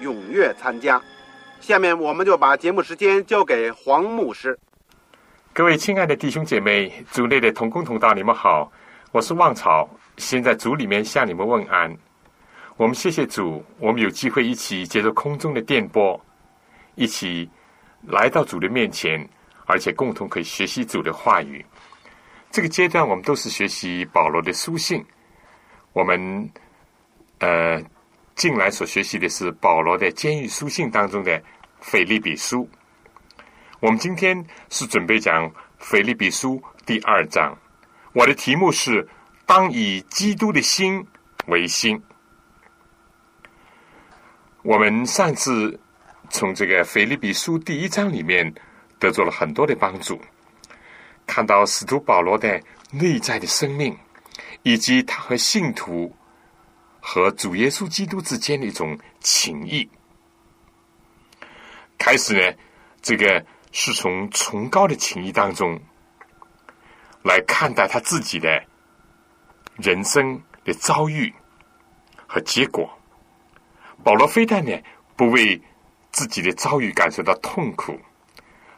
[0.00, 1.00] 踊跃参加。
[1.60, 4.58] 下面我们就把节目时间交给黄牧师。
[5.52, 8.70] 各位亲爱的弟兄姐妹，组内的同工同道，你们好，
[9.10, 11.96] 我是旺草，先在组里面向你们问安。
[12.76, 16.20] 我们谢谢主，我们有机会一起接受空中的电波，
[16.94, 17.50] 一起
[18.02, 19.28] 来到主的面前，
[19.66, 21.64] 而且共同可以学习主的话语。
[22.52, 25.04] 这个阶段，我们都是学习保罗的书信。
[25.92, 26.48] 我们
[27.40, 27.82] 呃，
[28.38, 31.42] 近来所学习的是保罗的监狱书信当中的
[31.80, 32.70] 腓利比书。
[33.80, 37.52] 我们今天是准备讲腓利比书第二章。
[38.12, 39.04] 我的题目是
[39.44, 41.04] “当以基督的心
[41.48, 42.00] 为心”。
[44.62, 45.76] 我们上次
[46.30, 48.54] 从这个腓利比书第一章里面
[49.00, 50.16] 得到了很多的帮助。
[51.26, 53.98] 看到使徒保罗的内在的生命，
[54.62, 56.14] 以及他和信徒
[57.10, 59.88] 和主耶稣基督之间的一种情谊。
[61.96, 62.58] 开始呢，
[63.00, 63.42] 这个
[63.72, 65.80] 是从崇高的情谊当中
[67.22, 68.62] 来看待他自己的
[69.76, 71.32] 人生的遭遇
[72.26, 72.86] 和结果。
[74.04, 74.78] 保罗非但呢
[75.16, 75.58] 不为
[76.12, 77.98] 自己的遭遇感受到痛苦，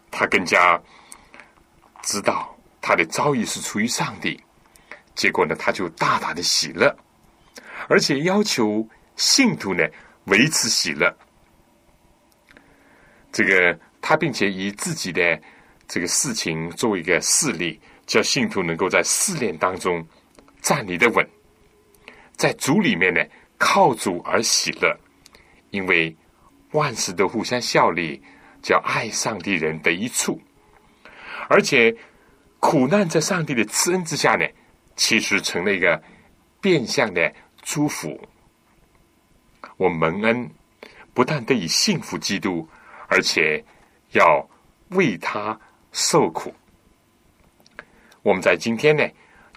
[0.09, 0.81] 他更加。
[2.03, 4.41] 知道他的遭遇是出于上帝，
[5.17, 6.97] 结果呢，他就大大的喜乐，
[7.89, 8.87] 而且要求
[9.17, 9.85] 信徒呢
[10.25, 11.15] 维持喜乐。
[13.33, 15.41] 这个他并且以自己的
[15.87, 20.07] 这个事情作为一个事例，叫信徒能够在试炼当中
[20.61, 21.27] 站立的稳，
[22.37, 23.21] 在主里面呢
[23.57, 24.97] 靠主而喜乐，
[25.71, 26.17] 因为
[26.73, 28.21] 万事都互相效力，
[28.63, 30.41] 叫爱上帝人得一处。
[31.49, 31.95] 而且，
[32.61, 34.47] 苦难在上帝的慈恩之下呢，
[34.95, 36.01] 其实成了一个
[36.61, 37.33] 变相的
[37.63, 38.21] 祝福。
[39.77, 40.51] 我蒙恩，
[41.15, 42.69] 不但得以幸福基督，
[43.09, 43.65] 而且
[44.13, 44.49] 要
[44.91, 45.59] 为他
[45.93, 46.55] 受苦。
[48.23, 49.03] 我们在今天呢，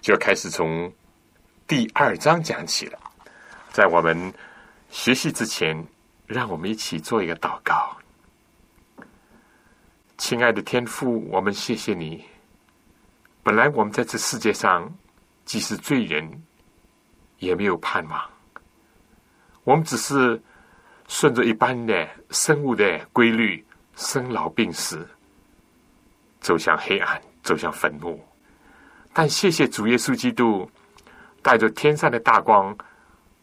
[0.00, 0.92] 就要开始从
[1.66, 2.98] 第二章讲起了。
[3.70, 4.32] 在我们
[4.90, 5.86] 学习之前，
[6.26, 7.96] 让我们一起做一个祷告。
[10.16, 12.24] 亲爱的天父，我们谢谢你。
[13.42, 14.90] 本来我们在这世界上，
[15.44, 16.42] 既是罪人，
[17.44, 18.30] 也没有盼望。
[19.62, 20.42] 我们只是
[21.06, 23.64] 顺着一般的生物的规律，
[23.96, 25.06] 生老病死，
[26.40, 28.22] 走向黑暗，走向坟墓。
[29.12, 30.68] 但谢谢主耶稣基督，
[31.42, 32.76] 带着天上的大光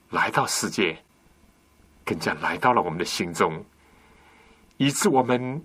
[0.09, 0.97] 来到世界，
[2.03, 3.63] 更加来到了我们的心中，
[4.77, 5.63] 以致我们。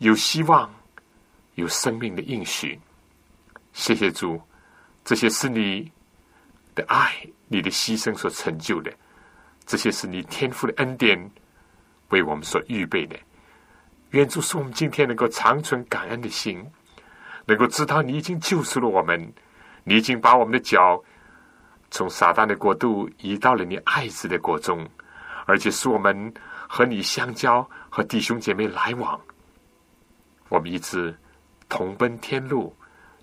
[0.00, 0.72] 有希望，
[1.56, 2.78] 有生命的应许。
[3.72, 4.40] 谢谢主，
[5.04, 5.90] 这些是你
[6.72, 7.16] 的爱，
[7.48, 8.92] 你的牺牲所成就的；
[9.66, 11.30] 这些是你天赋的恩典，
[12.10, 13.16] 为我们所预备的。
[14.10, 16.64] 愿主使我们今天能够长存感恩的心，
[17.44, 19.32] 能够知道你已经救赎了我们，
[19.84, 21.02] 你已经把我们的脚
[21.90, 24.88] 从撒旦的国度移到了你爱子的国中，
[25.46, 26.32] 而且使我们
[26.68, 29.20] 和你相交，和弟兄姐妹来往。
[30.48, 31.14] 我们一直
[31.68, 32.74] 同奔天路，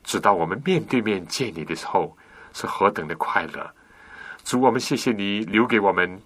[0.04, 2.16] 直到我们面对面见你的时候，
[2.54, 3.75] 是何等的快乐！
[4.46, 6.22] 主，我们谢谢你留给我们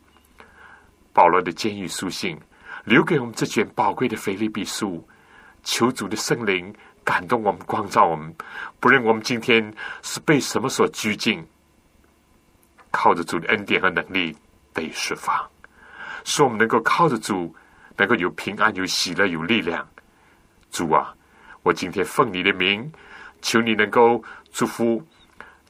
[1.14, 2.38] 保罗的监狱书信，
[2.84, 5.08] 留给我们这卷宝贵的腓利比书。
[5.64, 8.36] 求主的圣灵感动我们，光照我们。
[8.82, 11.42] 不论我们今天是被什么所拘禁，
[12.92, 14.36] 靠着主的恩典和能力
[14.74, 15.50] 得以释放，
[16.26, 17.56] 使我们能够靠着主，
[17.96, 19.88] 能够有平安、有喜乐、有力量。
[20.72, 21.16] 主啊，
[21.64, 22.92] 我今天奉你的名，
[23.42, 24.22] 求你能够
[24.52, 25.02] 祝福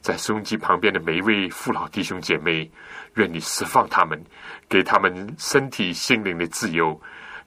[0.00, 2.70] 在收音机旁边的每一位父老弟兄姐妹，
[3.14, 4.22] 愿你释放他们，
[4.68, 6.98] 给他们身体心灵的自由，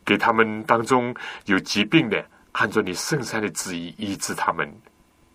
[0.05, 1.13] 给他们当中
[1.45, 4.71] 有疾病的，按照你圣善的旨意医治他们。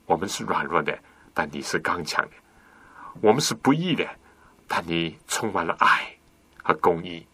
[0.06, 0.96] 我们是软弱的，
[1.34, 2.32] 但你是刚强的；
[3.20, 4.08] 我们是不义的，
[4.68, 6.08] 但你充满了爱
[6.62, 7.26] 和公义。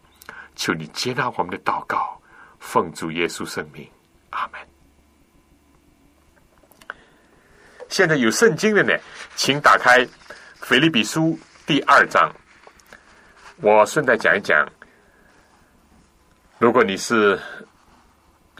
[0.55, 2.19] 求你接纳我们的祷告，
[2.59, 3.87] 奉主耶稣圣名，
[4.31, 4.74] 阿门。
[7.89, 8.93] 现在有圣经的呢，
[9.35, 9.99] 请打开
[10.59, 11.29] 《腓立比书》
[11.65, 12.31] 第二章。
[13.57, 14.67] 我顺带讲一讲，
[16.57, 17.39] 如果你是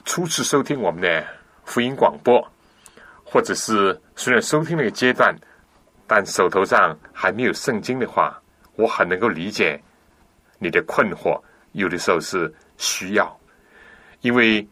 [0.05, 1.25] 初次收听我们的
[1.65, 2.41] 福音广播，
[3.23, 5.35] 或者是虽然收听那个阶段，
[6.07, 8.39] 但手头上还没有圣经的话，
[8.75, 9.81] 我很能够理解
[10.59, 11.41] 你的困惑。
[11.73, 13.37] 有的时候是需要，
[14.21, 14.65] 因为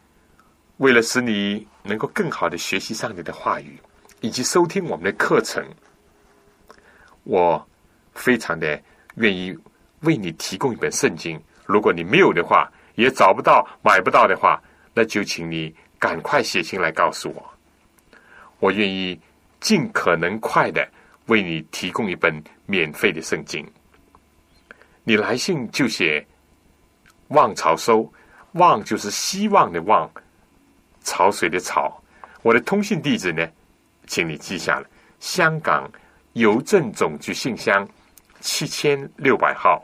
[0.77, 3.77] 为了使你能够更好的学习上帝的话语。
[4.23, 5.61] 以及收听我们的课程，
[7.25, 7.67] 我
[8.13, 8.81] 非常的
[9.15, 9.53] 愿意
[10.03, 11.37] 为你提供一本圣经。
[11.65, 17.53] 如果你没有的话，也找不到、买不到的话，那就请你赶快写信来告诉我。
[18.59, 19.19] 我愿意
[19.59, 20.89] 尽可能快的
[21.25, 23.69] 为你提供一本免费的圣经。
[25.03, 26.25] 你来信就写
[27.27, 28.09] “望潮收
[28.55, 30.09] ”，“望”就是希望的“望”，
[31.03, 32.01] 潮水的“潮”。
[32.41, 33.45] 我的通信地址呢？
[34.05, 34.87] 请你记下了，
[35.19, 35.89] 香港
[36.33, 37.87] 邮政总局信箱
[38.41, 39.83] 七千六百号。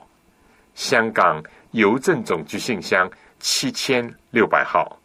[0.76, 5.00] 香港邮政总局信箱七千六百号。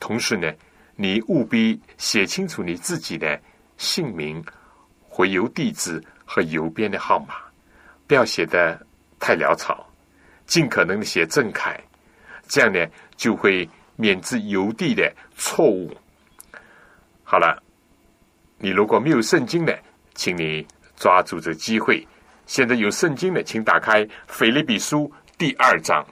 [0.00, 0.52] 同时呢，
[0.94, 3.40] 你务必写清楚你自己的
[3.76, 4.44] 姓名、
[5.08, 7.36] 回邮地址和邮编的号码，
[8.06, 8.84] 不要写的
[9.18, 9.88] 太潦草，
[10.46, 11.80] 尽可能的写正楷，
[12.48, 12.84] 这样呢
[13.16, 15.96] 就会免致邮递的错误。
[17.22, 17.62] 好了。
[18.58, 19.78] 你如果没有圣经的，
[20.14, 20.66] 请你
[20.96, 22.06] 抓住这机会。
[22.46, 25.00] 现在有圣经的，请打开《腓立比书》
[25.36, 26.04] 第二章。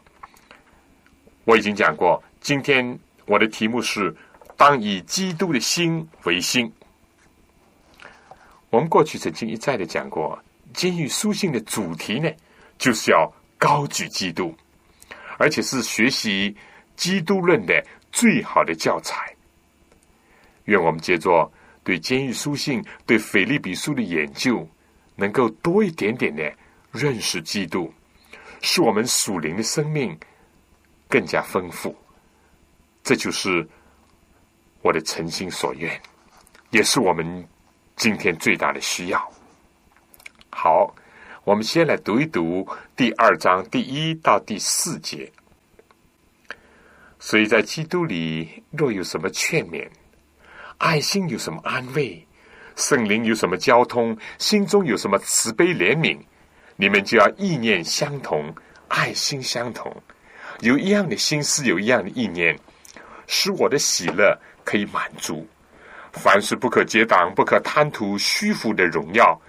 [1.44, 4.14] 我已经讲过，今天我的题目是
[4.58, 6.70] “当以基督的心为心”。
[8.69, 10.38] 我们过去曾经一再的讲过，
[10.75, 12.31] 监狱书信的主题呢，
[12.76, 14.55] 就是要高举基督，
[15.38, 16.55] 而且是学习
[16.94, 17.82] 基督论的
[18.12, 19.35] 最好的教材。
[20.64, 21.50] 愿我们接着。
[21.84, 24.66] 对监狱书信、对腓利比书的研究，
[25.14, 26.52] 能够多一点点的
[26.90, 27.92] 认识基督，
[28.62, 30.19] 使我们属灵的生命
[31.08, 31.94] 更加丰富。
[33.02, 33.69] 这就是
[34.81, 36.00] 我的诚心所愿，
[36.70, 37.46] 也是我们
[37.96, 39.32] 今天最大的需要。
[40.50, 40.94] 好，
[41.44, 42.66] 我们先来读一读
[42.96, 45.30] 第二章第一到第四节。
[47.19, 49.87] 所以在基督里，若有什么劝勉。
[50.84, 52.22] 爱心有什么安慰？
[52.76, 54.14] 圣灵有什么交通？
[54.36, 56.19] 心中有什么慈悲怜悯？
[56.76, 58.54] 你们就要意念相同，
[58.88, 59.90] 爱心相同，
[60.60, 62.54] 有一样的心思，有一样的意念，
[63.26, 65.48] 使我的喜乐可以满足。
[66.12, 69.40] 凡事不可结党，不可贪图虚浮的荣耀，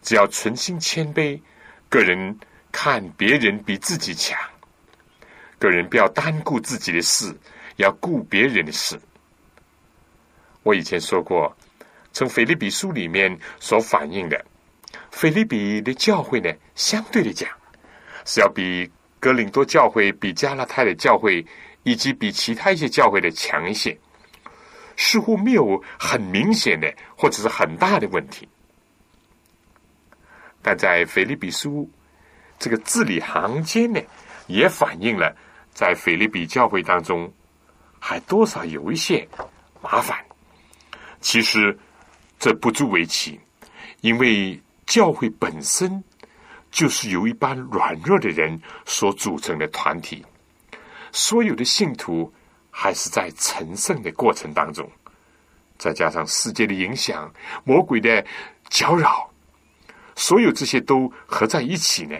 [0.00, 1.40] 只要存心谦卑。
[1.88, 2.38] 个人
[2.70, 4.38] 看别人比自己强，
[5.58, 7.36] 个人不要单顾自己的事，
[7.78, 8.96] 要顾别人的事。
[10.64, 11.54] 我以前说过，
[12.10, 14.44] 从腓利比书里面所反映的，
[15.10, 17.48] 腓利比的教会呢，相对的讲，
[18.24, 18.90] 是要比
[19.20, 21.44] 格林多教会、比加拉太的教会
[21.82, 23.96] 以及比其他一些教会的强一些，
[24.96, 28.48] 似乎没有很明显的或者是很大的问题。
[30.62, 31.86] 但在腓利比书
[32.58, 34.00] 这个字里行间呢，
[34.46, 35.36] 也反映了
[35.74, 37.30] 在腓利比教会当中，
[37.98, 39.28] 还多少有一些
[39.82, 40.23] 麻烦。
[41.24, 41.76] 其实
[42.38, 43.40] 这不足为奇，
[44.02, 46.04] 因为教会本身
[46.70, 50.22] 就是由一般软弱的人所组成的团体，
[51.12, 52.30] 所有的信徒
[52.70, 54.86] 还是在成圣的过程当中，
[55.78, 57.32] 再加上世界的影响、
[57.64, 58.22] 魔鬼的
[58.68, 59.26] 搅扰，
[60.14, 62.18] 所有这些都合在一起呢，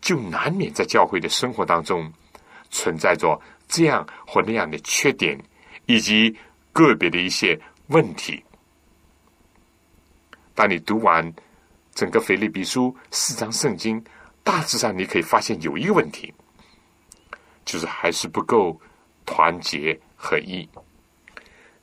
[0.00, 2.10] 就难免在教会的生活当中
[2.70, 5.36] 存在着这样或那样的缺点，
[5.86, 6.38] 以及
[6.72, 7.60] 个别的一些。
[7.90, 8.42] 问题。
[10.54, 11.32] 当你读完
[11.92, 14.02] 整个腓立比书四章圣经，
[14.44, 16.32] 大致上你可以发现有一个问题，
[17.64, 18.80] 就是还是不够
[19.26, 20.68] 团结合一，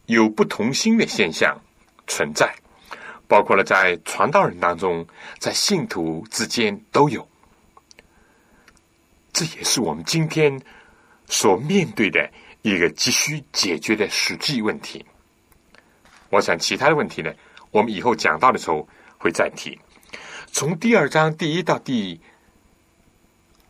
[0.05, 1.59] 有不同心的现象
[2.07, 2.55] 存在，
[3.27, 5.05] 包括了在传道人当中，
[5.39, 7.27] 在信徒之间都有。
[9.33, 10.57] 这也是我们今天
[11.27, 15.05] 所面对的一个急需解决的实际问题。
[16.29, 17.33] 我想其他的问题呢，
[17.71, 19.77] 我们以后讲到的时候会再提。
[20.51, 22.19] 从第二章第一到第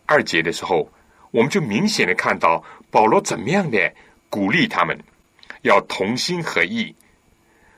[0.06, 0.90] 二节的时候，
[1.32, 3.94] 我们就明显的看到保罗怎么样的
[4.30, 4.98] 鼓励他们，
[5.64, 6.96] 要同心合意，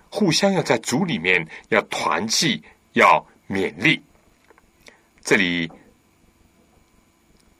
[0.09, 2.61] 互相要在主里面要团契，
[2.93, 4.01] 要勉励。
[5.21, 5.71] 这里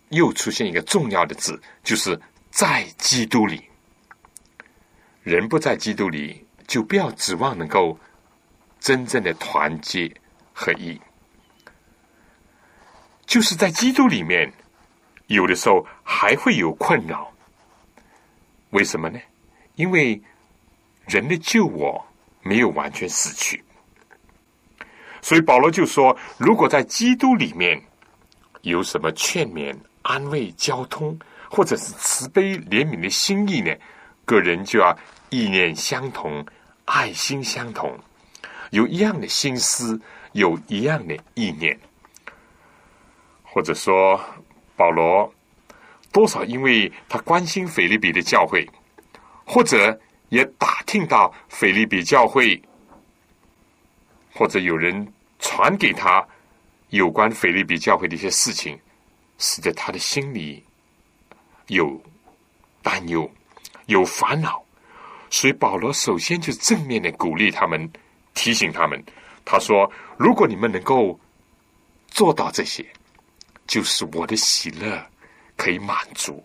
[0.10, 2.20] 又出现一个重要的字，就是
[2.52, 3.64] 在基督里。
[5.24, 7.98] 人不在基督里，就不要指望能够
[8.80, 10.10] 真正的团结
[10.54, 11.02] 合一。
[13.26, 14.54] 就是在基督里面，
[15.26, 17.34] 有的时候还会有困扰。
[18.70, 19.20] 为什么呢？
[19.74, 20.22] 因为
[21.08, 22.06] 人的救我
[22.44, 23.64] 没有完全死去，
[25.24, 27.82] 所以保罗就说：如果在基督里面
[28.62, 31.18] 有什么劝勉、安慰、交通，
[31.50, 33.76] 或者是慈悲怜悯的心意呢？
[34.26, 34.96] 个人就要
[35.32, 36.46] 意念相同，
[36.90, 37.96] 爱心相同，
[38.72, 41.80] 有一样的心思，有一样的意念。
[43.44, 44.20] 或者说，
[44.76, 45.32] 保罗
[46.12, 48.68] 多少因为他关心菲利比的教会，
[49.46, 52.60] 或者也打听到菲利比教会，
[54.34, 56.28] 或者有人传给他
[56.90, 58.80] 有关菲利比教会的一些事情，
[59.38, 60.66] 使得他的心里
[61.68, 62.02] 有
[62.82, 63.30] 担忧、
[63.86, 64.64] 有烦恼。
[65.30, 67.90] 所以保罗首先就正面的鼓励他们，
[68.34, 69.04] 提醒他们，
[69.46, 71.20] 他说：“如果你们能够
[72.08, 72.86] 做到这些。”
[73.70, 75.00] 就是我的喜乐
[75.56, 76.44] 可以满足。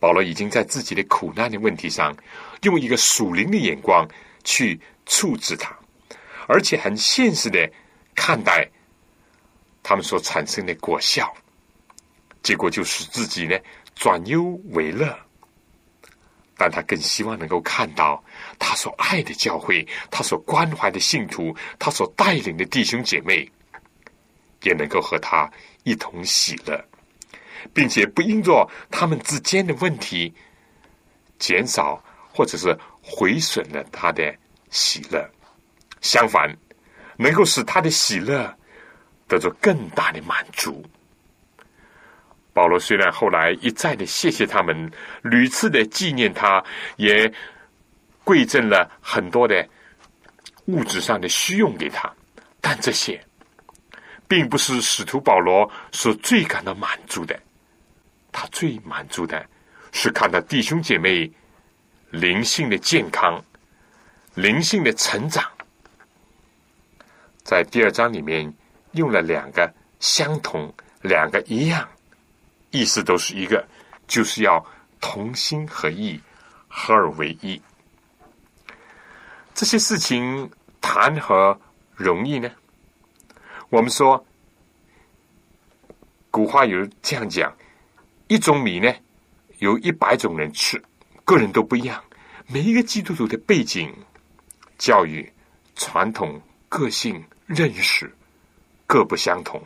[0.00, 2.12] 保罗已经在自己的苦难的问题上，
[2.62, 4.04] 用一个属灵的眼光
[4.42, 5.72] 去处置他，
[6.48, 7.70] 而且很现实的
[8.12, 8.68] 看待
[9.84, 11.32] 他们所产生的果效。
[12.42, 13.56] 结果就是自己呢
[13.94, 15.16] 转忧为乐，
[16.62, 18.22] 但他更希望能够看到
[18.56, 23.50] 他所爱的教会，他所关怀的信徒，他所带领的弟兄姐妹。
[24.62, 25.50] 也能够和他
[25.82, 26.80] 一同喜乐，
[27.74, 30.32] 并且不因着他们之间的问题
[31.40, 32.00] 减少
[32.32, 34.32] 或者是毁损了他的
[34.70, 35.28] 喜乐，
[36.00, 36.56] 相反，
[37.16, 38.56] 能够使他的喜乐
[39.26, 40.80] 得到更大的满足。
[42.52, 44.90] 保罗虽然后来一再的谢谢他们，
[45.22, 46.62] 屡次的纪念他，
[46.96, 47.32] 也
[48.24, 49.68] 馈赠了很多的
[50.66, 52.12] 物质上的需用给他，
[52.60, 53.22] 但这些。
[54.28, 57.38] 并不是使徒保罗所最感到满足的，
[58.30, 59.44] 他最满足的
[59.92, 61.30] 是看到弟兄姐妹
[62.08, 63.44] 灵性的健康、
[64.34, 65.44] 灵性的成长。
[67.42, 68.50] 在第二章里面
[68.92, 71.86] 用了两个相同、两个一样，
[72.72, 73.64] 意思都是一个，
[74.08, 74.64] 就是要
[75.00, 76.20] 同心合意、
[76.66, 77.60] 合而为一。
[79.54, 80.50] 这些事情
[80.80, 81.56] 谈何
[81.94, 82.50] 容易呢？
[83.68, 84.26] 我们说，
[86.30, 87.54] 古话有这样讲：
[88.26, 88.92] 一种米呢，
[89.58, 90.82] 有一百种人吃，
[91.24, 92.02] 个人都不一样。
[92.46, 93.94] 每一个基督徒的背景、
[94.78, 95.30] 教育、
[95.76, 98.12] 传统、个性、认识
[98.86, 99.62] 各不相同。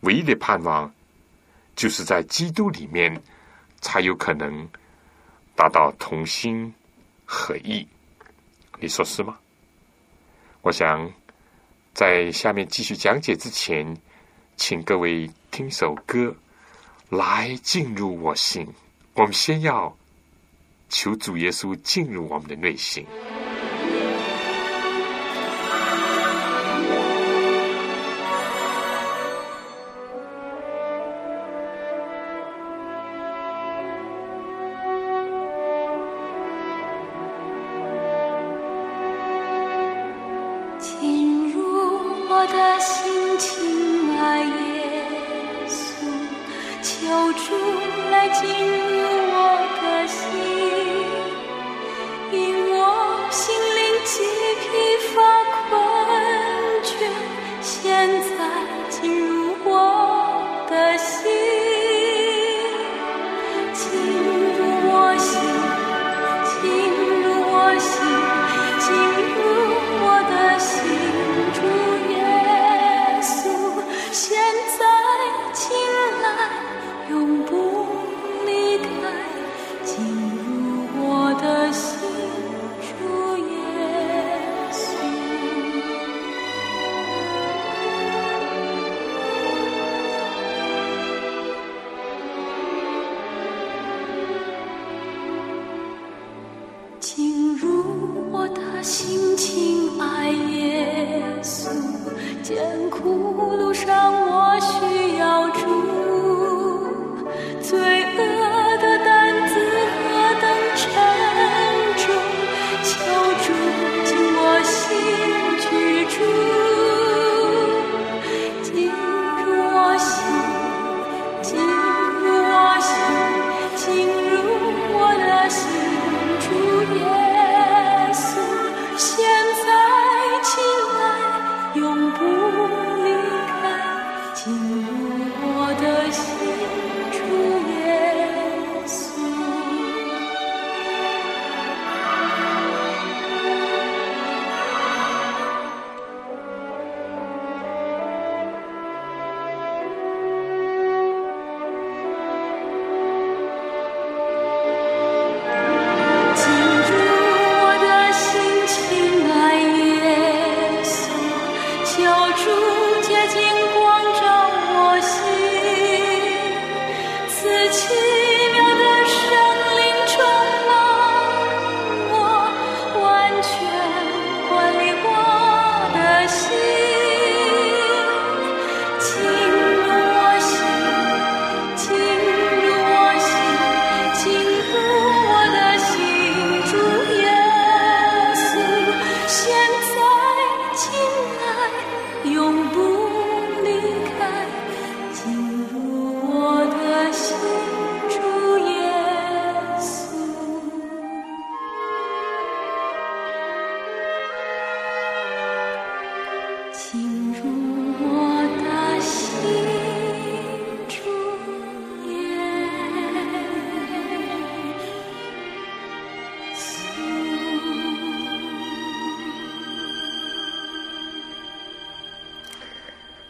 [0.00, 0.92] 唯一的盼望，
[1.76, 3.22] 就是在基督里面，
[3.80, 4.68] 才有可能
[5.54, 6.74] 达到同心
[7.24, 7.86] 合意。
[8.80, 9.38] 你说是吗？
[10.62, 11.08] 我想。
[11.96, 13.96] 在下面继续讲解之前，
[14.58, 16.36] 请各位听首歌
[17.08, 18.68] 来进入我心。
[19.14, 19.96] 我们先要
[20.90, 23.06] 求主耶稣进入我们的内心。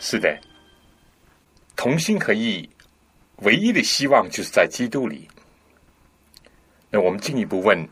[0.09, 0.39] 是的，
[1.75, 2.71] 同心合意，
[3.39, 5.29] 唯一的希望就是在基督里。
[6.89, 7.89] 那我们进一步问：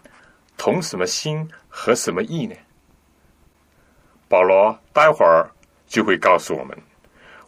[0.57, 2.55] 同什么心合什么意呢？
[4.29, 5.51] 保罗待会儿
[5.89, 6.79] 就会告诉我们。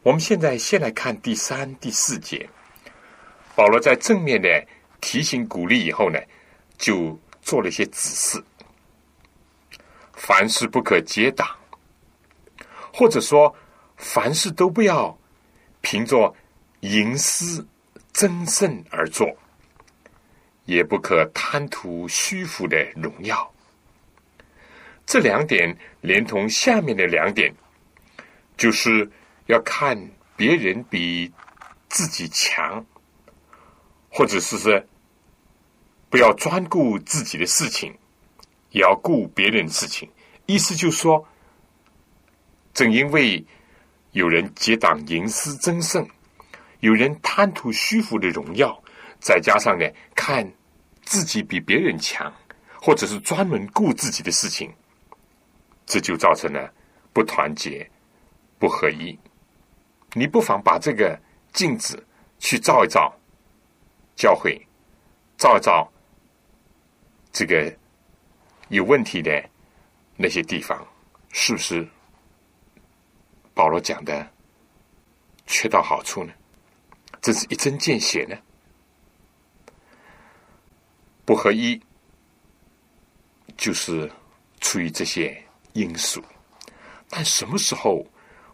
[0.02, 2.50] 我们现在先来看第三、第四节。
[3.54, 4.48] 保罗在正面的
[5.00, 6.18] 提醒、鼓励以后呢，
[6.76, 8.44] 就做了一些指示：
[10.14, 11.46] 凡事不可结党，
[12.92, 13.54] 或者说
[13.96, 15.18] 凡事都不要
[15.80, 16.34] 凭着
[16.80, 17.66] 营私
[18.12, 19.26] 争胜而做，
[20.64, 23.52] 也不可贪图虚浮的荣耀。
[25.04, 27.54] 这两点连同下面的两点，
[28.56, 29.10] 就是
[29.46, 31.32] 要看别人比
[31.88, 32.84] 自己强，
[34.10, 34.84] 或者是说
[36.10, 37.96] 不要专顾自己的事情，
[38.70, 40.10] 也要顾别人的事情。
[40.46, 41.26] 意思就是说，
[42.74, 43.44] 正因为
[44.16, 46.08] 有人结党营私争胜，
[46.80, 48.82] 有人贪图虚浮的荣耀，
[49.20, 50.50] 再加上呢，看
[51.02, 52.32] 自己比别人强，
[52.80, 54.72] 或者是专门顾自己的事情，
[55.84, 56.72] 这就造成了
[57.12, 57.86] 不团结、
[58.58, 59.18] 不合一。
[60.14, 61.20] 你不妨把这个
[61.52, 62.02] 镜子
[62.38, 63.14] 去照一照，
[64.16, 64.58] 教会
[65.36, 65.92] 照一照
[67.32, 67.70] 这个
[68.68, 69.44] 有问题的
[70.16, 70.82] 那些地方，
[71.32, 71.86] 是不是
[73.56, 74.30] 保罗讲的
[75.46, 76.32] 缺到好处呢？
[77.22, 78.36] 真是一针见血呢。
[81.24, 81.80] 不合一，
[83.56, 84.12] 就是
[84.60, 85.42] 出于这些
[85.72, 86.22] 因素。
[87.08, 88.06] 但什么时候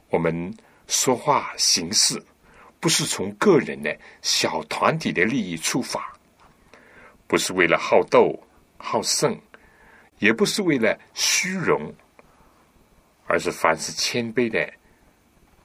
[0.08, 2.24] 我们说话行事，
[2.78, 6.16] 不是从个人的小团体的利益出发，
[7.26, 8.38] 不是为了好斗
[8.78, 9.36] 好胜，
[10.20, 11.92] 也不是为了虚荣，
[13.26, 14.72] 而是凡是谦卑的，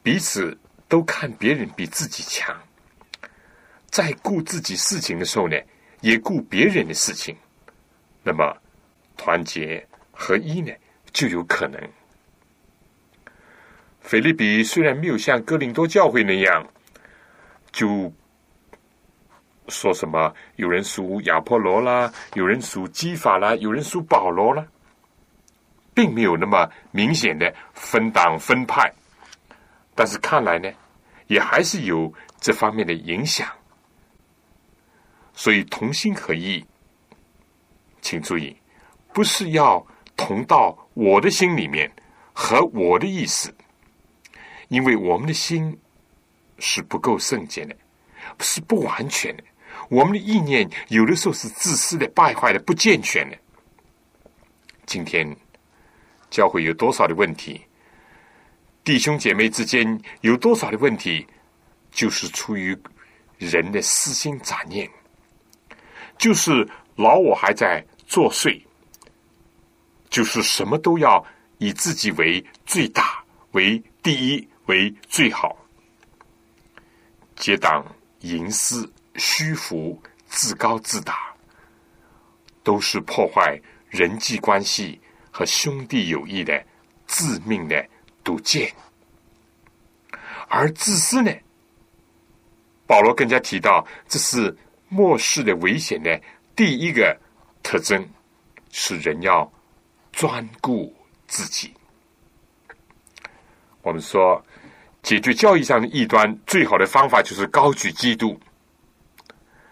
[0.08, 2.56] 彼此都看别人比自己强，
[3.88, 5.58] 在顾自己事情的时候呢，
[6.00, 7.36] 也顾别人的事情，
[8.24, 8.56] 那么
[9.17, 10.72] 团结合一呢，
[11.12, 11.78] 就有可能。
[14.00, 16.65] 菲利比虽然没有像哥林多教会那样，
[17.74, 18.10] 就
[19.67, 24.65] 说什么有人属亚波罗啦，有人属基法啦，有人属保罗啦，
[25.93, 28.89] 并没有那么明显的分党分派，
[29.98, 30.72] 但是看来呢，
[31.26, 33.52] 也还是有这方面的影响。
[35.34, 36.64] 所以同心合意，
[38.00, 38.56] 请注意，
[39.12, 39.84] 不是要
[40.16, 41.92] 同到我的心里面
[42.32, 43.52] 和我的意思，
[44.68, 45.76] 因为我们的心
[46.60, 47.76] 是不够圣洁的，
[48.40, 49.44] 是不完全的。
[49.90, 53.38] 我们的意念有的时候是自私的、败坏的、不健全的。
[54.86, 55.36] 今天
[56.30, 57.66] 教会有多少的问题，
[58.88, 61.28] 弟兄姐妹之间有多少的问题，
[61.91, 62.73] 就是出于
[63.38, 64.89] 人的私心杂念，
[66.17, 68.63] 就是老我还在作祟，
[70.10, 71.21] 就是什么都要
[71.58, 73.21] 以自己为最大、
[73.52, 75.58] 为第一、为最好，
[77.36, 77.86] 结党
[78.21, 81.36] 营私、虚浮、自高自大，
[82.63, 84.97] 都是破坏人际关系
[85.30, 86.65] 和兄弟友谊的
[87.06, 87.86] 致命的
[88.28, 88.70] 毒箭。
[90.50, 91.32] 而自私呢？
[92.86, 94.54] 保罗更加提到，这是
[94.90, 96.22] 末世的危险的
[96.54, 97.18] 第一个
[97.63, 98.06] 特征，
[98.70, 99.50] 是人要
[100.12, 100.94] 专顾
[101.26, 101.74] 自己。
[103.82, 104.46] 我们说，
[105.02, 108.38] 解决教育上的异端，最好的方法就是高举基督。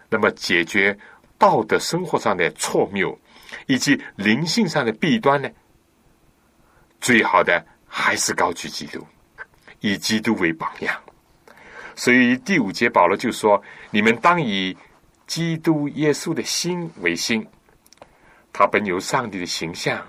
[0.08, 0.98] 那么，解决
[1.36, 3.18] 道德生活上的错谬
[3.66, 5.50] 以及灵性上的弊端呢？
[7.00, 7.64] 最好的
[7.98, 9.04] 还是高举基督，
[9.80, 10.94] 以基督为榜样。
[11.94, 14.76] 所以第五节保罗就说：“你们当以
[15.26, 17.44] 基督耶稣的心为心，
[18.52, 20.06] 他本有上帝的形象，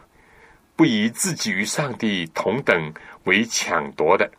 [0.75, 4.29] 不以自己与上帝同等为抢夺的，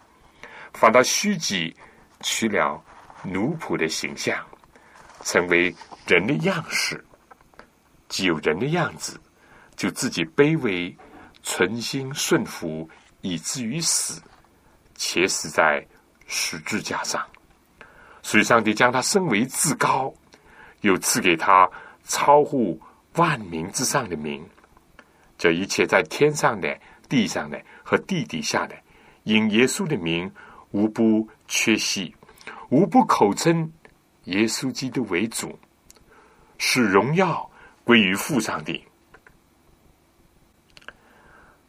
[0.74, 1.74] 反倒虚己，
[2.20, 2.84] 取了
[3.22, 4.46] 奴仆的形象，
[5.22, 5.74] 成为
[6.06, 7.02] 人的样式。
[8.10, 9.18] 既有人的样子，
[9.74, 10.94] 就自己卑微，
[11.42, 12.88] 存心顺服，
[13.20, 14.20] 以至于死，
[14.94, 15.86] 且死在
[16.26, 17.24] 十字架上。”
[18.22, 20.12] 所以，上帝将他升为至高，
[20.82, 21.70] 又赐给他
[22.04, 22.78] 超乎
[23.14, 24.46] 万民之上的名。
[25.38, 26.78] 这一切在天上的、
[27.08, 28.76] 地上的和地底下的，
[29.22, 30.30] 因耶稣的名，
[30.72, 32.14] 无不缺席，
[32.70, 33.72] 无不口称
[34.24, 35.58] 耶稣基督为主，
[36.58, 37.48] 使荣耀
[37.84, 38.84] 归于父上帝。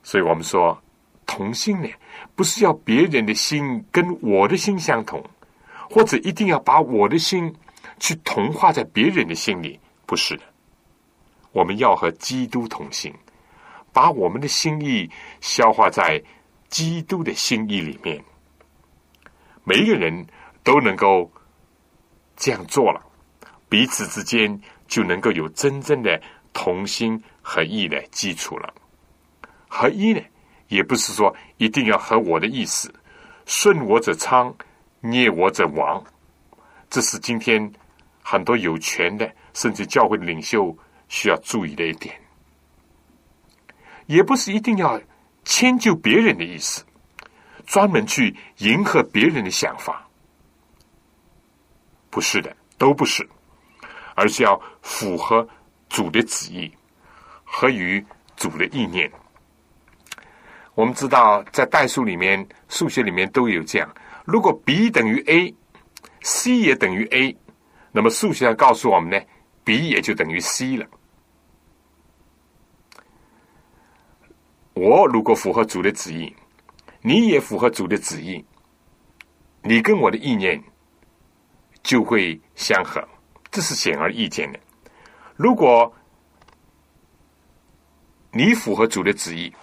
[0.04, 0.82] 所以我们说，
[1.30, 1.88] 同心呢，
[2.36, 5.24] 不是要别人的心跟我的心相同。
[5.92, 7.52] 或者一定要把我的心
[8.00, 10.44] 去同化在别人的心里，不是的。
[11.52, 13.12] 我们要和基督同行，
[13.92, 15.10] 把我们的心意
[15.42, 16.22] 消化在
[16.68, 18.24] 基督的心意里面。
[19.64, 20.28] 每一个人
[20.64, 21.32] 都能够
[22.38, 23.02] 这样做了，
[23.68, 26.22] 彼此之间就能够有真正的
[26.54, 28.72] 同心合意的基础了。
[29.68, 30.22] 合一呢，
[30.70, 32.92] 也不是说一定要合我的意思，
[33.46, 34.56] 顺我者昌。
[35.02, 36.04] 逆我者亡，
[36.90, 37.72] 这是今天
[38.22, 40.78] 很多有权的，甚至教会领袖
[41.08, 42.14] 需要注意的一点。
[44.08, 45.02] 也不是一定要
[45.46, 46.84] 迁就别人的意思，
[47.66, 50.06] 专门去迎合别人的想法，
[52.10, 53.26] 不是的，都不是，
[54.16, 55.48] 而是要符合
[55.88, 56.70] 主的旨意，
[57.46, 58.06] 合于
[58.36, 59.10] 主的意念。
[60.80, 63.96] 我们知道，在代数里面、数学里面都有这样。
[64.24, 67.36] 如果 b 等于 a，c 也等于 a，
[67.92, 69.20] 那么数学上告诉我们呢
[69.66, 70.88] ，b 也就等于 c 了。
[74.74, 76.34] 我如果符合主的旨意，
[77.02, 78.42] 你也符合主的旨意，
[79.62, 80.64] 你跟我的意念
[81.84, 83.06] 就会相合，
[83.52, 84.60] 这是显而易见的。
[85.36, 85.94] 如果
[88.32, 89.54] 你符合主的旨意，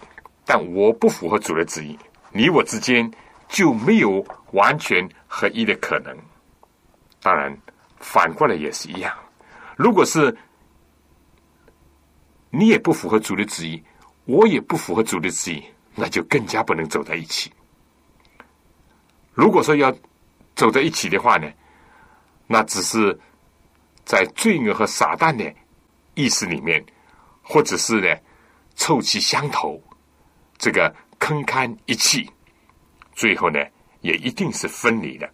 [0.47, 1.99] 但我不符合主的旨意，
[2.33, 3.13] 你我之间。
[3.49, 6.13] 就没有完全合一的可能。
[7.23, 7.57] 当然，
[7.99, 9.17] 反过来也是一样。
[9.77, 10.37] 如果是
[12.51, 13.81] 你也不符合主的旨意，
[14.25, 17.53] 我也不符合主的旨意，那就更加不能走在一起。
[19.33, 19.97] 如果说要
[20.57, 21.49] 走在一起的话呢，
[22.49, 23.17] 那只是
[24.05, 25.55] 在罪恶和撒旦的
[26.15, 26.85] 意识里面，
[27.45, 28.21] 或者是呢
[28.75, 29.81] 臭气相投，
[30.59, 32.31] 这个坑堪一气。
[33.13, 33.59] 最后呢，
[34.01, 35.29] 也一定是分离的。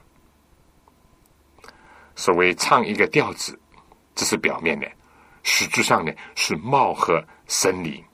[2.15, 3.59] 所谓唱一个调子，
[4.15, 4.87] 这是表面的，
[5.43, 8.05] 实质上呢是貌合神离。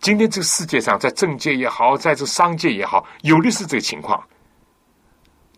[0.00, 4.22] 今天这个世界上，在政界也好，在这商界也好，有的是这个情况。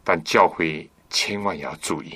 [0.04, 2.14] 但教会千万要注意，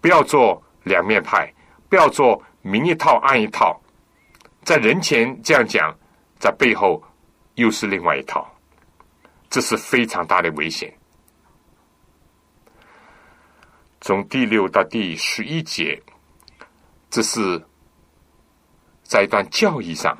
[0.00, 1.52] 不要做两面派，
[1.88, 3.78] 不要做明一套暗一套，
[4.62, 5.92] 在人前这样讲，
[6.42, 7.00] 在背后
[7.54, 8.44] 又是另外一套。
[9.48, 10.92] 这是非常大的危险。
[14.00, 16.02] 从第六到第十一节，
[17.08, 17.64] 这是
[19.04, 20.18] 在一段教义上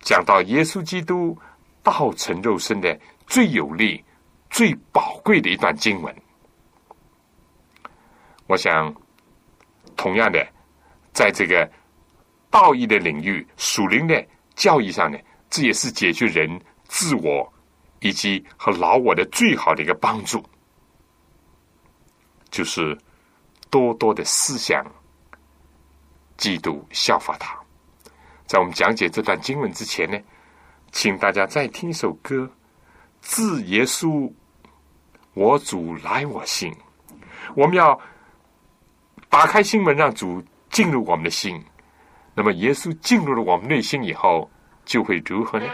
[0.00, 1.36] 讲到耶稣基督
[1.82, 4.02] 道成肉身的最有力、
[4.48, 6.16] 最宝贵的一段经文。
[8.46, 8.94] 我想，
[9.94, 10.42] 同样的，
[11.12, 11.70] 在这个
[12.48, 15.18] 道义的领域、属灵的教义上呢，
[15.50, 17.52] 这也是解决人自我。
[18.02, 20.42] 以及和老我的最好的一个帮助，
[22.50, 22.96] 就是
[23.68, 24.82] 多多的思想、
[26.38, 27.54] 基督、效法他。
[28.46, 30.18] 在我们讲解这段经文之前呢，
[30.92, 32.36] 请大家再听一首歌，
[33.20, 34.32] 《自耶稣
[35.34, 36.72] 我主来我心》。
[37.54, 38.00] 我们要
[39.28, 41.62] 打开心门，让主进入我们的心。
[42.34, 44.50] 那么，耶稣进入了我们内心以后，
[44.84, 45.66] 就会如何呢？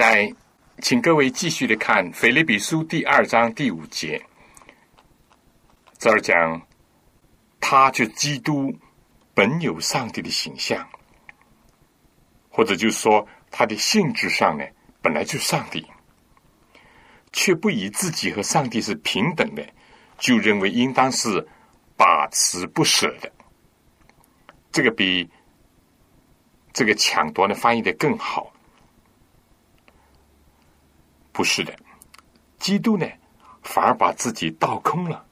[0.00, 0.34] 在，
[0.78, 4.18] 请各位继续的看《腓立比书》第二章第五节，
[5.98, 6.58] 这儿讲，
[7.60, 8.74] 他就基督
[9.34, 10.88] 本有上帝的形象，
[12.48, 14.64] 或者就是说，他的性质上呢，
[15.02, 15.86] 本来就上帝，
[17.30, 19.62] 却不以自己和上帝是平等的，
[20.16, 21.46] 就认为应当是
[21.94, 23.30] 把持不舍的。
[24.72, 25.28] 这个比
[26.72, 28.50] 这个抢夺呢翻译的更好。
[31.40, 31.74] 不是的，
[32.58, 33.06] 基督呢，
[33.62, 35.24] 反而把自己倒空了，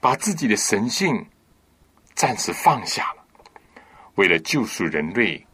[0.00, 1.24] 把自己的神性
[2.16, 3.24] 暂时放下了。
[4.16, 5.46] 为了救赎人类，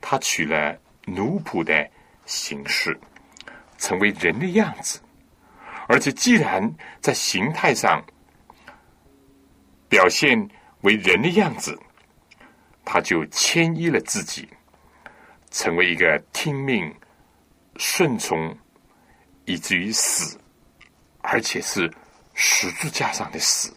[0.00, 1.86] 他取了奴仆的
[2.24, 2.98] 形式，
[3.76, 4.98] 成为人的样子。
[5.88, 8.02] 而且，既然在形态上
[9.90, 10.48] 表现
[10.80, 11.78] 为人的样子，
[12.82, 14.48] 他就迁移了自己，
[15.50, 16.90] 成为一个听命、
[17.76, 18.56] 顺从。
[19.44, 20.38] 以至于死，
[21.20, 21.92] 而且是
[22.34, 23.74] 十字架上的死。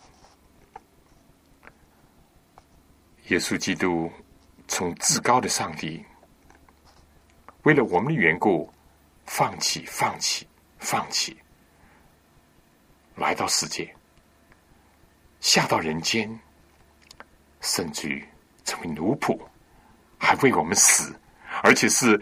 [3.29, 4.11] 耶稣基督
[4.67, 6.05] 从至高的上帝，
[7.63, 8.71] 为了我们的缘故，
[9.25, 10.47] 放弃、放弃、
[10.77, 11.35] 放弃，
[13.15, 13.91] 来到世界，
[15.39, 16.39] 下到人间，
[17.61, 18.23] 甚至于
[18.63, 19.39] 成为奴仆，
[20.19, 21.19] 还为我们死，
[21.63, 22.21] 而且是。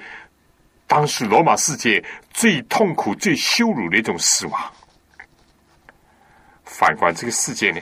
[0.88, 4.74] 当时罗马世界最痛苦、最羞辱的一种死亡。
[6.63, 7.80] 反观这个世界呢，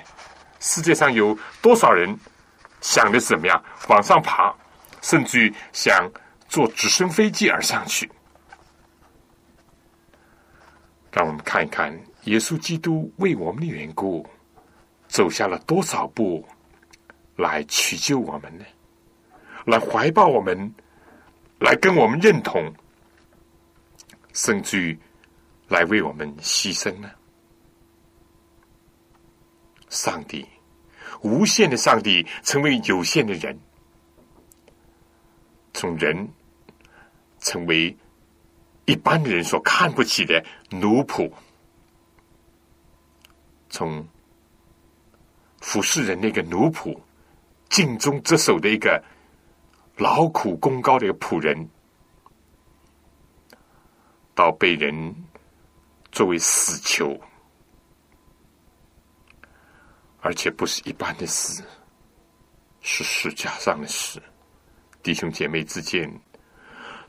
[0.60, 2.18] 世界上有多少人
[2.82, 4.54] 想的怎么样往上爬，
[5.02, 6.10] 甚至于想
[6.48, 8.10] 坐直升飞机而上去？
[11.12, 14.26] 让我们看一看耶稣基督为我们的缘故
[15.08, 16.46] 走下了多少步，
[17.36, 18.64] 来取救我们呢？
[19.66, 20.74] 来怀抱我们，
[21.60, 22.74] 来跟我们认同，
[24.34, 24.98] 甚至于
[25.68, 27.12] 来为我们牺牲呢？
[29.90, 30.48] 上帝，
[31.22, 33.60] 无限的上帝，成为有限的人，
[35.74, 36.30] 从人
[37.40, 37.96] 成为
[38.86, 41.32] 一般的人所看不起的奴仆，
[43.70, 44.08] 从
[45.60, 46.98] 服侍人那个奴仆，
[47.70, 49.04] 尽忠职守的一个
[49.98, 51.70] 劳苦功高的一个仆人，
[54.42, 55.16] 到被人
[56.12, 57.16] 作为死囚。
[60.20, 61.64] 而且不是一般的死，
[62.80, 64.20] 是世界上的事。
[65.04, 66.12] 弟兄姐妹之间，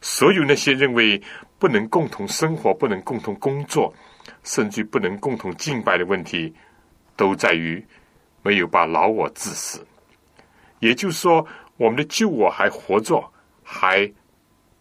[0.02, 1.22] 所有那些认为
[1.58, 3.94] 不能共同生活、不能共同工作，
[4.42, 6.54] 甚至不能共同敬拜的问题，
[7.16, 7.82] 都在于
[8.42, 9.86] 没有把老我致死。
[10.80, 11.46] 也就是说，
[11.78, 13.26] 我们的旧我还活着，
[13.62, 14.10] 还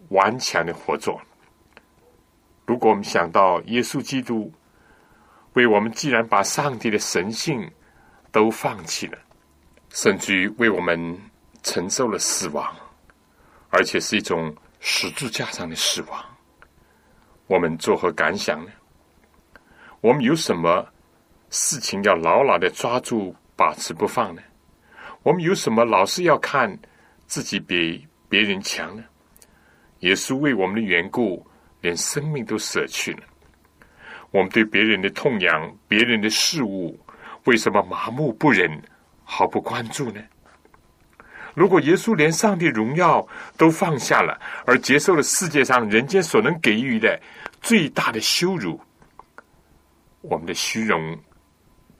[0.09, 1.17] 顽强的活着。
[2.65, 4.51] 如果我们想到耶稣基督
[5.53, 7.69] 为我们，既然把上帝的神性，
[8.31, 9.17] 都放弃了，
[9.89, 11.19] 甚至于为我们
[11.63, 12.73] 承受了死亡，
[13.69, 16.23] 而且是一种十字架上的死亡。
[17.47, 18.71] 我们作何感想呢？
[19.99, 20.87] 我们有什么
[21.49, 24.41] 事情要牢牢的抓住、把持不放呢？
[25.23, 26.79] 我们有什么老是要看
[27.27, 29.03] 自己比别人强呢？
[29.99, 31.45] 耶稣为我们的缘故，
[31.81, 33.19] 连生命都舍去了。
[34.31, 36.97] 我们对别人的痛痒、别人的事物。
[37.45, 38.81] 为什么麻木不仁、
[39.23, 40.21] 毫不关注呢？
[41.55, 47.19] 如果耶稣连上帝荣耀都放下了，而接受了世界上人间所能给予的
[47.59, 48.79] 最大的羞辱，
[50.21, 51.17] 我们的虚荣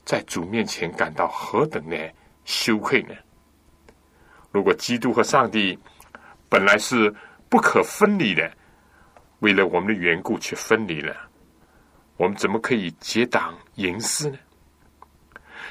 [0.04, 2.10] 在主面前感到何等的
[2.44, 3.14] 羞愧呢？
[4.52, 5.78] 如果基督和上帝
[6.48, 7.12] 本来是
[7.48, 8.50] 不可分离的，
[9.42, 11.16] 为了我们的缘故却分离了，
[12.16, 14.38] 我们怎么可以结党营私呢？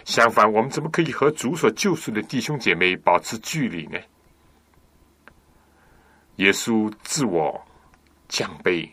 [0.03, 3.97] 相反，我们怎么可以和主所救赎的弟兄姐妹保持距离呢？
[6.35, 7.65] 耶稣自我
[8.27, 8.89] 降卑，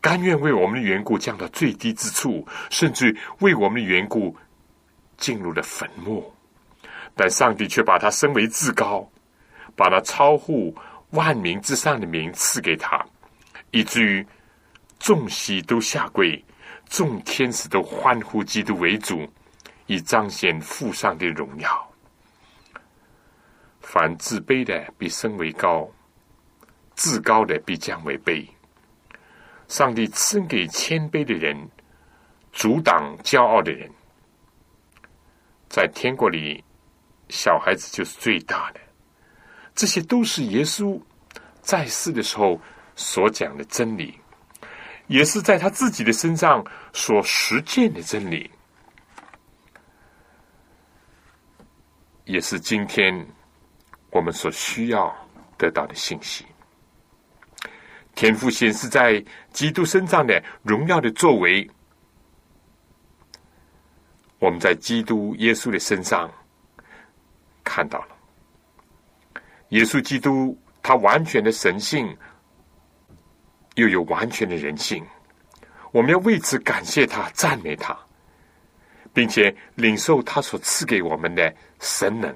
[0.00, 4.36] 甘愿为我们的缘故降到最低之处，甚至为我们的缘故
[5.16, 6.34] 进入了坟墓。
[7.14, 9.08] 但上帝却把他升为至高，
[9.76, 10.74] 把他超乎
[11.10, 13.04] 万民之上的名赐给他，
[13.74, 14.24] 以至于
[15.00, 16.42] 众喜都下跪，
[16.88, 19.28] 众天使都欢呼基督为主。
[19.86, 21.94] 以彰显父上的荣耀。
[23.82, 25.86] 凡自卑的必升为高，
[26.94, 28.48] 自高的必降为卑。
[29.68, 31.68] 上帝赐给谦卑的人，
[32.50, 33.90] 阻挡骄傲的人。
[35.68, 36.64] 在天国里，
[37.28, 38.80] 小孩子就是最大的。
[39.74, 40.98] 这些都是耶稣
[41.60, 42.58] 在世的时候
[42.96, 44.18] 所讲的真理，
[45.06, 48.50] 也是在他自己的身上所实践的真理。
[52.24, 53.26] 也是今天
[54.10, 55.14] 我们所需要
[55.58, 56.46] 得到的信息。
[58.14, 61.68] 天赋显示在基督身上的荣耀的作为，
[64.38, 66.30] 我们在基督耶稣的身上
[67.64, 68.16] 看到了。
[69.70, 72.16] 耶稣基督他完全的神性，
[73.74, 75.04] 又有完全的人性，
[75.92, 77.96] 我们要为此感谢他、赞美他。
[79.12, 82.34] 并且领受他所赐给我们的神能，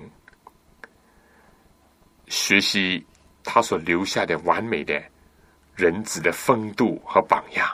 [2.28, 3.04] 学习
[3.42, 5.02] 他所留下的完美的
[5.74, 7.68] 人子的风度和榜样，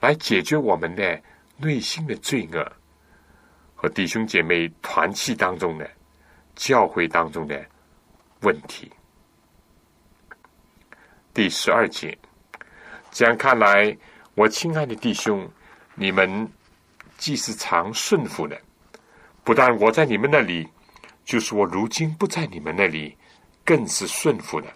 [0.00, 1.22] 来解决我们的
[1.58, 2.72] 内心的罪恶
[3.74, 5.86] 和弟兄姐妹团契当中的
[6.54, 7.62] 教会当中的
[8.40, 8.90] 问题。
[11.34, 12.16] 第十二节，
[13.14, 13.96] 这样看来，
[14.34, 15.48] 我亲爱的弟兄，
[15.94, 16.46] 你们。
[17.16, 18.60] 既是常顺服的，
[19.44, 20.68] 不但我在你们那里，
[21.24, 23.16] 就是我如今不在你们那里，
[23.64, 24.66] 更是顺服的。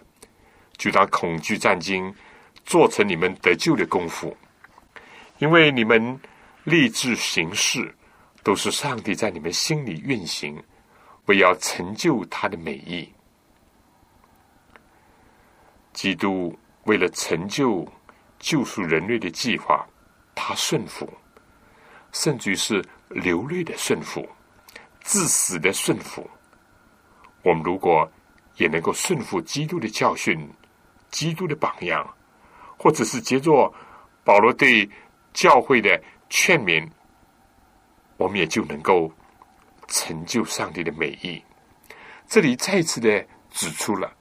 [0.77, 2.11] 就当恐惧战惊，
[2.65, 4.35] 做成你们得救的功夫，
[5.39, 6.17] 因为你们
[6.63, 7.93] 立志行事，
[8.41, 10.63] 都是上帝在你们心里运行，
[11.25, 13.13] 为要成就他的美意。
[15.91, 17.85] 基督为了成就
[18.39, 19.85] 救赎人类的计划，
[20.33, 21.07] 他顺服。
[22.11, 24.27] 甚至于是流泪的顺服，
[25.03, 26.27] 致死的顺服。
[27.43, 28.11] 我们如果
[28.55, 30.49] 也能够顺服基督的教训、
[31.11, 32.11] 基督的榜样，
[32.79, 33.71] 或者是接着
[34.23, 34.89] 保罗对
[35.33, 36.89] 教会的劝勉，
[38.17, 39.11] 我们也就能够
[39.87, 41.43] 成就上帝的美意。
[42.27, 44.11] 这里再次的指出了，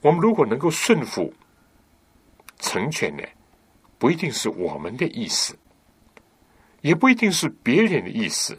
[0.00, 1.32] 我们如果能够顺服
[2.58, 3.22] 成全呢，
[3.98, 5.56] 不一定是我们的意思，
[6.80, 8.58] 也不一定是别人的意思，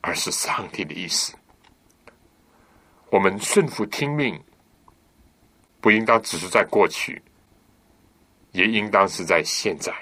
[0.00, 1.34] 而是上帝的意思。
[3.10, 4.38] 我们顺服听命，
[5.80, 7.22] 不应当只是在过去，
[8.52, 9.92] 也应当是在现在，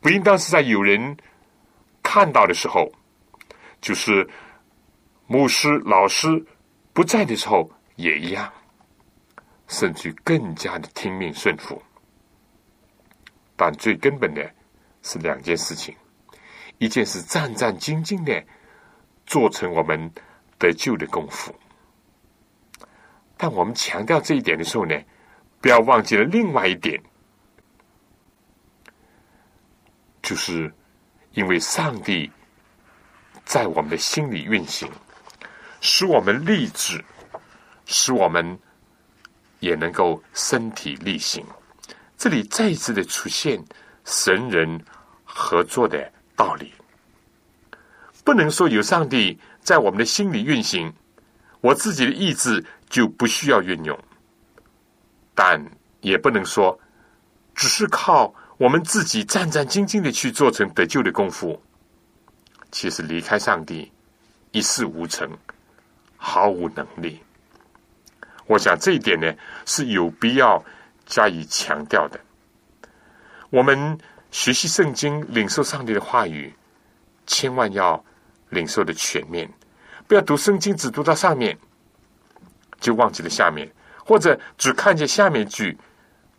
[0.00, 1.16] 不应当是在有人
[2.02, 2.90] 看到的时候，
[3.80, 4.28] 就是
[5.26, 6.44] 牧师、老师。
[6.94, 8.52] 不在的时候也一样，
[9.66, 11.82] 甚至更加的听命顺服。
[13.56, 14.50] 但最根本的
[15.02, 15.94] 是两件事情：
[16.78, 18.44] 一件是战战兢兢的
[19.26, 20.12] 做成我们
[20.58, 21.54] 得救的功夫。
[23.36, 24.96] 但我们强调这一点的时候呢，
[25.60, 27.02] 不要忘记了另外一点，
[30.22, 30.72] 就是
[31.32, 32.30] 因为上帝
[33.44, 34.90] 在我们的心里运行。
[35.84, 37.04] 使我们立志，
[37.86, 38.56] 使我们
[39.58, 41.44] 也能够身体力行。
[42.22, 43.60] 这里再一次的出现
[44.04, 44.80] 神人
[45.24, 46.72] 合作的道理。
[48.22, 50.94] 不能说有上帝在我们的心里运行，
[51.60, 53.96] 我自己的意志就不需要运用；
[55.34, 55.60] 但
[56.00, 56.78] 也不能说
[57.56, 61.60] 只是靠我们自己战战兢兢的去做成得救的功夫。
[62.70, 63.90] 其实离开上帝，
[64.52, 65.28] 一事无成。
[66.16, 67.20] 毫无能力，
[68.46, 69.34] 我想这一点呢
[69.66, 70.64] 是有必要
[71.06, 72.20] 加以强调的。
[73.50, 73.98] 我们
[74.30, 76.52] 学习圣经、领受上帝的话语，
[77.26, 78.02] 千万要
[78.48, 79.50] 领受的全面，
[80.06, 81.58] 不要读圣经只读到上面，
[82.80, 83.70] 就忘记了下面，
[84.04, 85.76] 或者只看见下面句，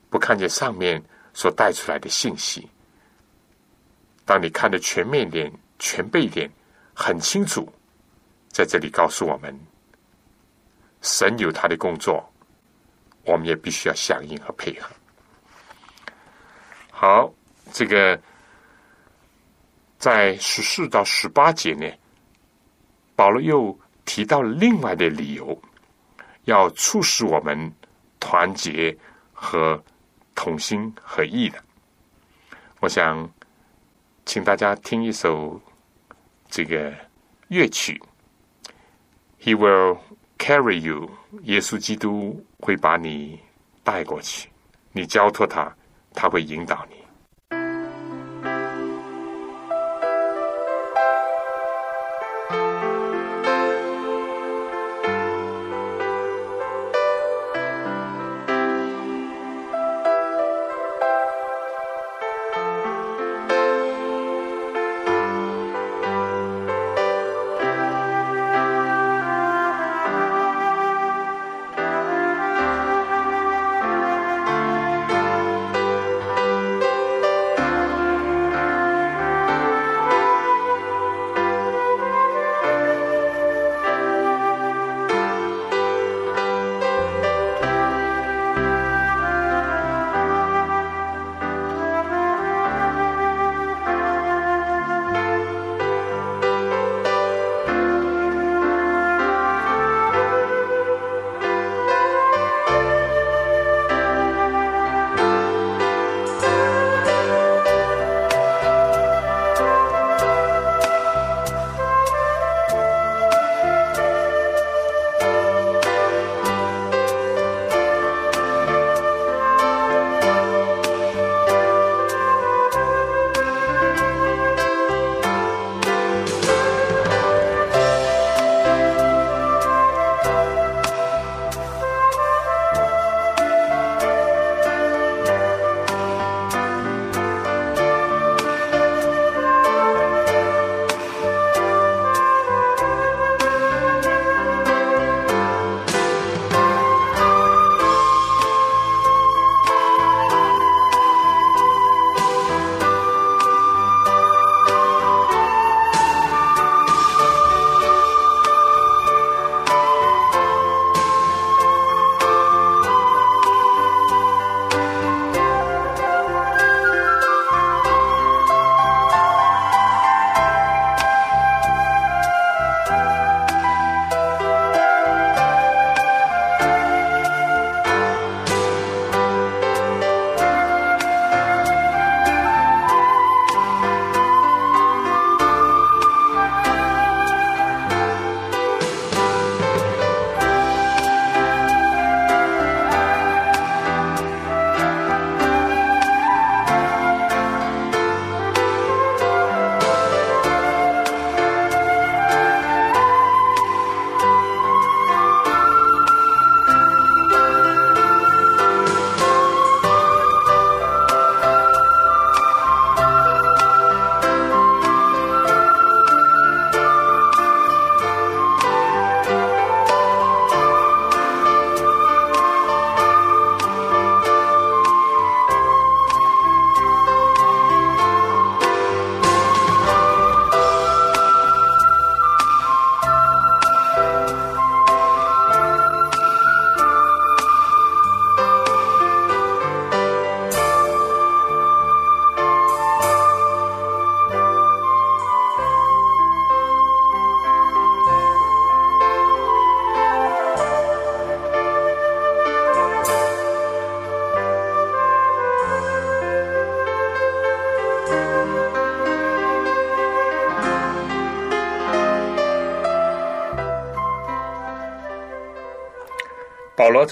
[0.09, 1.03] 不看见上面
[1.33, 2.67] 所带出来的信息。
[4.25, 6.49] 当你看的全面点、全背点，
[6.93, 7.71] 很清楚，
[8.49, 9.53] 在这里告诉我们。
[11.01, 12.32] 神有他的工作，
[13.25, 14.89] 我们也必须要响应和配合。
[16.91, 17.33] 好，
[17.71, 18.19] 这个
[19.97, 21.89] 在十四到十八节呢，
[23.15, 25.61] 保罗又提到了另外的理由，
[26.43, 27.73] 要促使我们
[28.19, 28.97] 团结
[29.33, 29.83] 和
[30.35, 31.63] 同心合意的。
[32.79, 33.29] 我想
[34.25, 35.61] 请大家听一首
[36.49, 36.93] 这个
[37.47, 38.01] 乐曲
[39.41, 39.97] ，He will。
[40.39, 41.09] Carry you，
[41.43, 43.37] 耶稣基督会把你
[43.83, 44.47] 带过去。
[44.93, 45.75] 你交托他，
[46.13, 46.95] 他会引导你。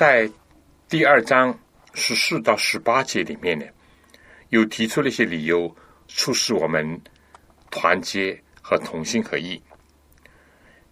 [0.02, 0.28] 在
[0.90, 1.56] 第二章
[1.94, 3.64] 十四到十八节里面呢，
[4.50, 5.72] 又提出了一些理由，
[6.08, 7.00] 促使我们
[7.70, 9.62] 团结和同心合意。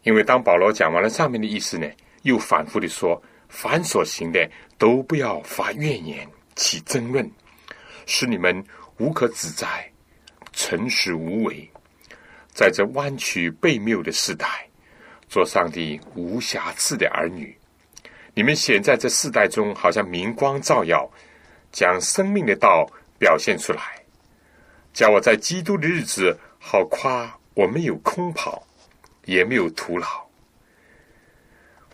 [0.04, 1.90] 因为当保罗讲完了上面的意思呢，
[2.22, 4.48] 又反复的说：凡所行的，
[4.78, 7.28] 都不要发怨言，起争论，
[8.06, 8.64] 使你们
[9.00, 9.92] 无可指摘，
[10.52, 11.68] 诚实无为，
[12.54, 14.70] 在这弯曲悖谬的时代，
[15.28, 17.59] 做上帝无瑕疵的儿女。
[18.40, 21.12] 你们显在这世代中，好像明光照耀，
[21.74, 24.02] 将生命的道表现出来，
[24.94, 28.66] 叫我在基督的日子好夸我没有空跑。
[29.26, 30.08] 也没有徒劳。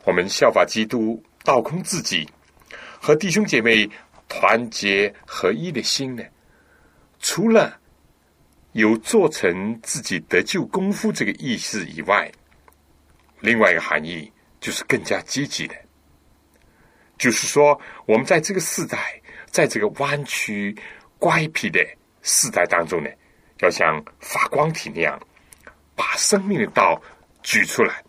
[0.04, 2.30] 我们效法基督，倒空自己，
[3.02, 3.90] 和弟兄姐妹
[4.30, 6.24] 团结合一的心呢？
[7.20, 7.76] 除了
[8.74, 12.32] 有做成自己得救功夫这个意思以外，
[13.40, 14.32] 另外一个含义
[14.62, 15.76] 就是更加积极的，
[17.18, 20.76] 就是说，我们在这个时代，在这个弯曲
[21.20, 21.80] 乖僻的
[22.22, 23.10] 时代当中呢，
[23.60, 25.20] 要像发光体那样，
[25.96, 27.02] 把生命的道。
[27.48, 28.04] 举出来，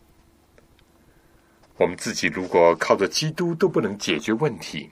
[1.77, 4.91] 我们自己如果靠着基督都不能解决问题，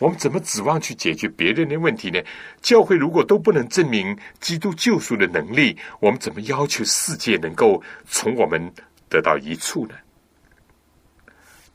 [0.00, 2.20] 我们怎么指望去解决别人的问题呢？
[2.60, 8.60] 教会如果都不能证明基督救赎的能力，我们怎么要求世界能够从我们
[9.08, 9.94] 得到一处呢？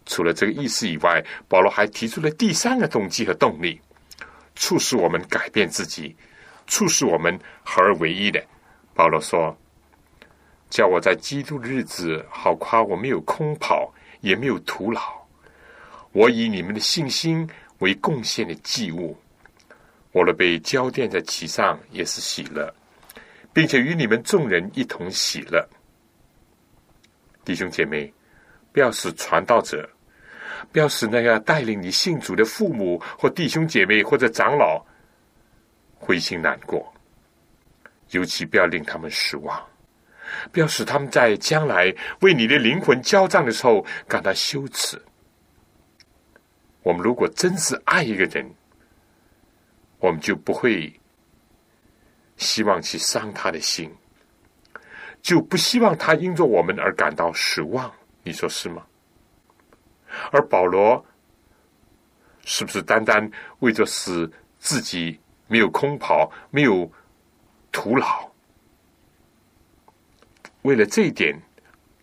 [0.05, 3.79] 除了这个意思以外，保罗还提出了第三个动机和动力，
[4.55, 6.15] 促使我们改变自己，
[6.67, 8.43] 促使我们合而为一的。
[8.93, 9.57] 保罗说。
[10.69, 14.99] 叫我在基督的日子好夸我没有空跑，也没有徒劳。
[16.11, 17.47] 我以你们的信心
[17.77, 19.15] 为贡献的祭物，
[20.11, 22.73] 我的被浇奠在其上也是喜乐，
[23.53, 25.63] 并且与你们众人一同喜乐。
[27.45, 28.11] 弟兄姐妹，
[28.71, 29.87] 不要使传道者，
[30.71, 34.83] 不要使那个带领你信主的父母或弟兄姐妹或者长老
[35.95, 36.93] 灰心难过，
[38.09, 39.63] 尤其不要令他们失望。
[40.51, 44.99] 不要使他们在将来为你的灵魂交账的时候感到羞耻。
[46.81, 48.49] 我们如果真是爱一个人，
[49.99, 50.91] 我们就不会
[52.37, 53.93] 希望去伤他的心，
[55.21, 57.93] 就不希望他因着我们而感到失望。
[58.23, 58.83] 你说是吗？
[60.31, 61.03] 而保罗
[62.45, 66.91] 是不是单单为着使自己没有空跑、没有
[67.71, 68.29] 徒劳？
[70.63, 71.37] 为了这一点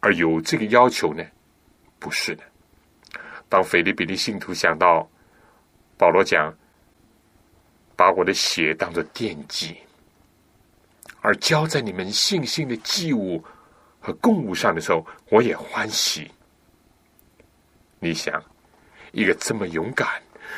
[0.01, 1.25] 而有这个要求呢？
[1.99, 2.43] 不是的。
[3.49, 5.09] 当腓利比的信徒想到
[5.97, 6.55] 保罗讲
[7.97, 9.77] 把我的血当做奠祭，
[11.21, 13.45] 而交在你们信心的祭物
[13.99, 16.31] 和供物上的时候，我也欢喜。
[18.01, 18.43] 你想，
[19.13, 20.09] 一个这么勇敢、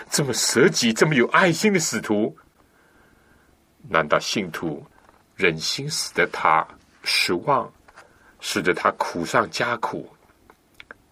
[0.08, 2.34] 这么舍己、这么有爱心的使徒，
[3.88, 4.82] 难道信徒
[5.36, 6.66] 忍心使得他
[7.04, 7.70] 失望？
[8.44, 10.12] 使得他苦上加苦，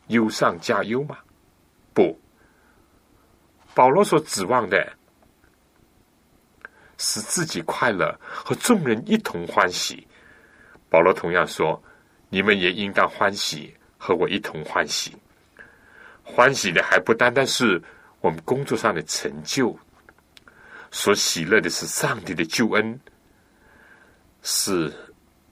[0.09, 1.17] 忧上加忧吗？
[1.95, 2.19] 不，
[3.73, 4.93] 保罗所指望的，
[6.99, 10.09] 使自己快乐和众人一同欢喜。
[10.89, 11.81] 保罗同样说
[12.31, 15.17] ：“你们也应当欢喜，和我一同欢喜。
[16.35, 17.83] 欢喜的还不单单是
[18.21, 19.79] 我们工作上的成就，
[20.91, 22.99] 所喜乐的是上帝的救恩，
[24.43, 24.93] 是。”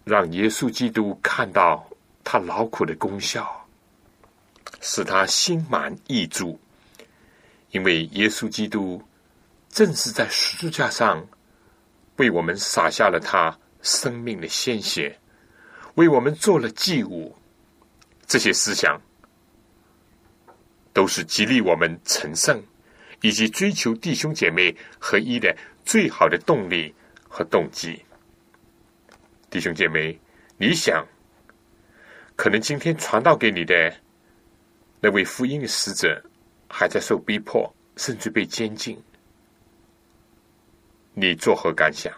[0.08, 1.86] 让耶稣基督看到
[2.24, 3.46] 他劳苦的功效，
[4.80, 6.58] 使他心满意足。
[7.72, 9.02] 因为耶稣基督
[9.68, 11.22] 正是在十字架上
[12.16, 15.14] 为我们洒下了他生命的鲜血，
[15.96, 17.36] 为我们做了祭物。
[18.26, 18.98] 这些思想
[20.92, 22.62] 都是激励我们成圣
[23.20, 26.94] 以及追求弟兄姐妹合一的最好的动力
[27.28, 28.04] 和动机。
[29.50, 30.18] 弟兄姐妹，
[30.56, 31.06] 你想，
[32.36, 33.94] 可能今天传道给你的
[35.00, 36.22] 那位福音的使者
[36.68, 39.02] 还在受逼迫，甚至被监禁，
[41.14, 42.12] 你作何感想？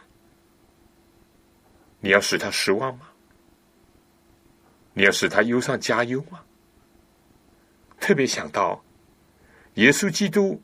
[2.00, 3.08] 你要使他失望吗？
[4.92, 6.42] 你要使他忧上加忧吗？
[8.00, 8.82] 特别想到，
[9.74, 10.60] 耶稣基督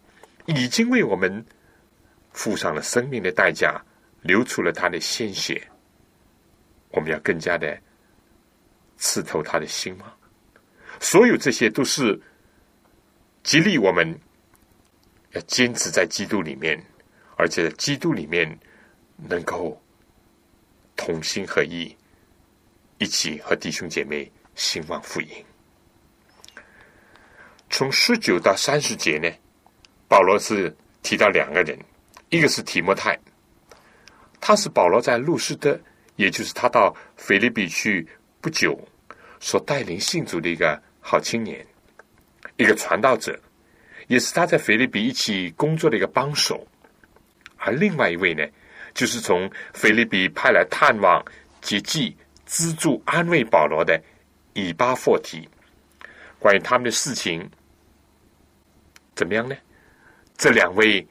[0.47, 1.45] 已经为我们
[2.33, 3.81] 付上了生命的代价，
[4.23, 5.63] 流出了他的鲜血。
[6.91, 7.79] 我们要更加的
[8.97, 10.13] 刺透他的心吗？
[10.99, 12.19] 所有这些都是
[13.43, 14.19] 激励我们
[15.33, 16.83] 要坚持在基督里面，
[17.37, 18.59] 而且在基督里面
[19.17, 19.79] 能够
[20.97, 21.95] 同心合意，
[22.97, 25.29] 一起和弟兄姐妹兴旺福音。
[27.69, 29.31] 从十九到三十节呢，
[30.09, 31.79] 保罗是提到两个人，
[32.31, 33.19] 一个是提摩太，
[34.41, 35.79] 他是保罗在路斯德，
[36.17, 38.07] 也就是他到菲律宾去
[38.41, 38.79] 不久
[39.41, 41.65] 所带领信主的一个好青年，
[42.57, 43.39] 一个传道者，
[44.07, 46.67] 也是他在菲律宾一起工作的一个帮手。
[47.57, 48.45] 而另外一位呢，
[48.95, 51.23] 就是从菲律宾派来探望、
[51.61, 54.01] 接济、资助、安慰保罗的
[54.55, 55.49] 以巴霍提。
[56.39, 57.51] 关于他们的事情，
[59.17, 59.57] 怎么样呢？
[60.37, 61.05] 这两位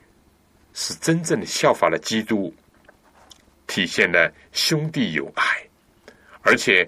[0.74, 2.54] 是真正的效法了基督，
[3.66, 5.44] 体现了兄弟友爱，
[6.44, 6.88] 而且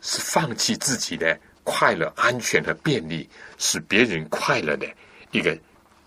[0.00, 3.28] 是放弃自己的快乐、安全和便利，
[3.58, 4.88] 使别人快乐的
[5.30, 5.56] 一个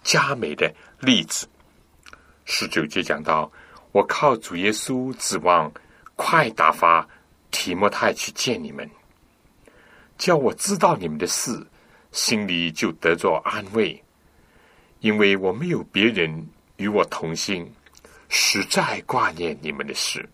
[0.04, 1.48] 佳美的例子。
[2.46, 3.50] 十九节讲到，
[3.92, 5.72] 我靠主耶稣指望
[6.16, 7.08] 快打发
[7.52, 8.90] 提摩太去见你们。
[10.18, 11.52] 叫我知道你们的事，
[12.14, 14.02] 心里就得着安慰，
[15.00, 16.48] 因为我没有别人
[16.78, 17.70] 与我同心，
[18.30, 20.30] 实在挂念你们的事。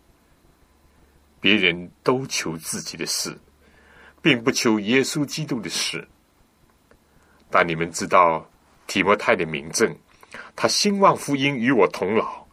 [1.40, 3.34] 别人都求自己的事，
[4.22, 6.06] 并不求耶稣基督的事。
[7.50, 8.46] 但你们知道
[8.86, 9.96] 提摩太的名证，
[10.58, 12.46] 他兴旺福音与我同老，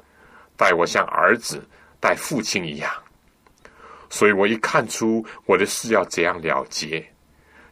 [0.56, 1.68] 待我像儿子
[1.98, 2.92] 待父亲一样。
[4.08, 7.12] 所以我一看出我的事要怎样了结。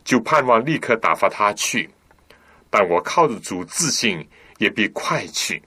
[0.05, 1.91] 就盼望立刻打发他去，
[2.69, 4.29] 但我靠着主自信，
[4.59, 5.63] 也必快去。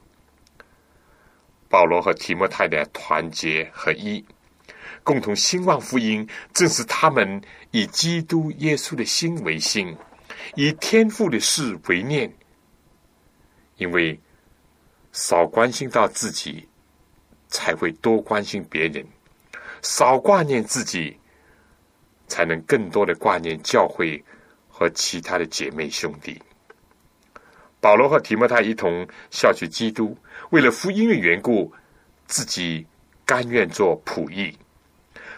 [1.68, 4.24] 保罗和提摩太的团结合一，
[5.04, 9.98] 共同兴旺福音，正是他们以基督耶稣的心为心，
[10.56, 12.32] 以天父的事为念。
[13.78, 14.20] 因为
[15.12, 16.68] 少关心到自己，
[17.48, 19.04] 才会多关心别人；
[19.82, 21.18] 少挂念自己。
[22.28, 24.24] 才能更多的挂念教会
[24.70, 26.42] 和其他的姐妹兄弟。
[27.80, 30.18] 保罗和提摩太一同效去基督，
[30.50, 31.72] 为了福音的缘故，
[32.26, 32.86] 自己
[33.26, 34.58] 甘愿做仆役，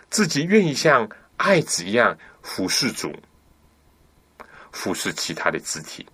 [0.09, 3.13] 自己愿意像爱子一样服侍主，
[4.71, 6.05] 服侍其他的肢体。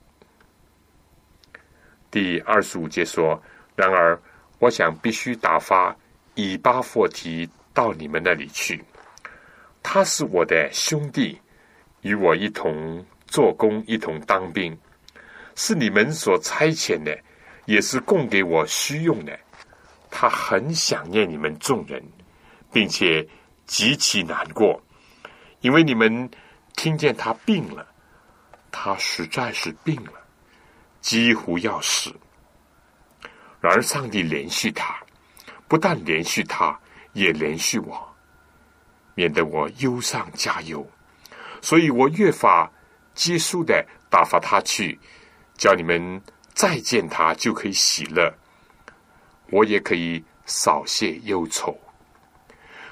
[2.09, 3.41] 第二十五节说
[3.75, 4.19] ：“然而，
[4.59, 5.95] 我想必须打发
[6.33, 8.83] 以巴弗提到你们那里去。”
[9.87, 11.39] 他是我的兄弟，
[12.01, 14.75] 与我一同做工，一同当兵，
[15.53, 17.15] 是你们所差遣的，
[17.65, 19.39] 也是供给我需用的。
[20.09, 22.03] 他很想念你们众人，
[22.73, 23.25] 并且
[23.67, 24.81] 极其难过，
[25.61, 26.29] 因为你们
[26.75, 27.87] 听见他病了，
[28.71, 30.13] 他实在是病了，
[30.99, 32.11] 几乎要死。
[33.61, 34.99] 然而上帝联系他，
[35.67, 36.77] 不但联系他，
[37.13, 38.14] 也联系我。
[39.15, 40.85] 免得我忧上加忧，
[41.61, 42.71] 所以我越发
[43.13, 44.99] 结束的打发他去，
[45.57, 46.21] 叫你们
[46.53, 48.33] 再见他就可以喜乐，
[49.49, 51.79] 我也可以少些忧愁。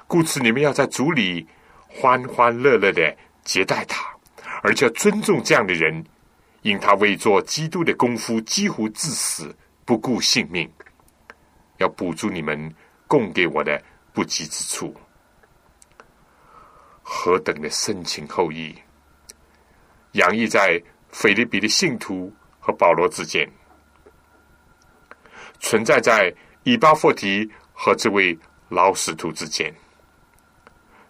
[0.08, 1.48] 故此，你们要在主里
[1.88, 4.06] 欢欢乐乐的接待他，
[4.62, 6.04] 而且尊重这样的人，
[6.62, 9.56] 因他为做基督的功夫几乎至死，
[9.86, 10.72] 不顾性命，
[11.78, 12.74] 要补助你们
[13.08, 13.82] 供给我的
[14.14, 14.96] 不及之处。
[17.04, 18.74] 何等的深情厚谊，
[20.14, 23.48] 洋溢在菲律宾的信徒和保罗之间，
[25.60, 26.34] 存在在
[26.64, 28.36] 以巴弗提和这位
[28.70, 29.72] 老使徒之间，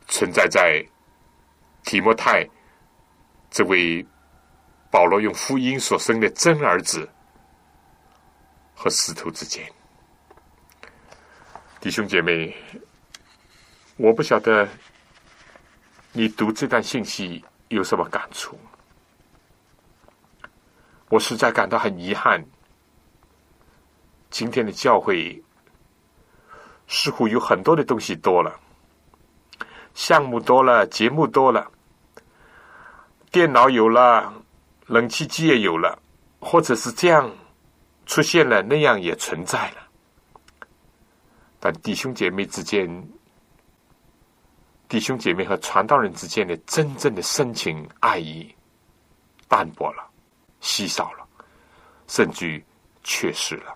[0.07, 0.83] 存在在
[1.83, 2.45] 提摩太
[3.51, 4.05] 这位
[4.89, 7.07] 保罗用福音所生的真儿子
[8.73, 9.63] 和使徒之间。
[11.79, 12.55] 弟兄姐妹，
[13.97, 14.67] 我不晓得。
[16.15, 18.55] 你读这段信息有什么感触？
[21.09, 22.45] 我实在感到很遗憾。
[24.29, 25.43] 今天的教会
[26.87, 28.59] 似乎有很多的东西多了，
[29.95, 31.71] 项目多了，节目多了，
[33.31, 34.31] 电脑有了，
[34.85, 35.97] 冷气机也有了，
[36.39, 37.31] 或者是这样
[38.05, 40.67] 出现了，那样也存在了，
[41.59, 42.87] 但弟兄姐妹之间。
[44.93, 48.53] 弟兄姐妹和传道人之间的真正的深情爱意
[49.47, 50.07] 淡薄了，
[50.61, 51.27] 稀少了，
[52.07, 52.63] 甚至
[53.03, 53.75] 缺失了。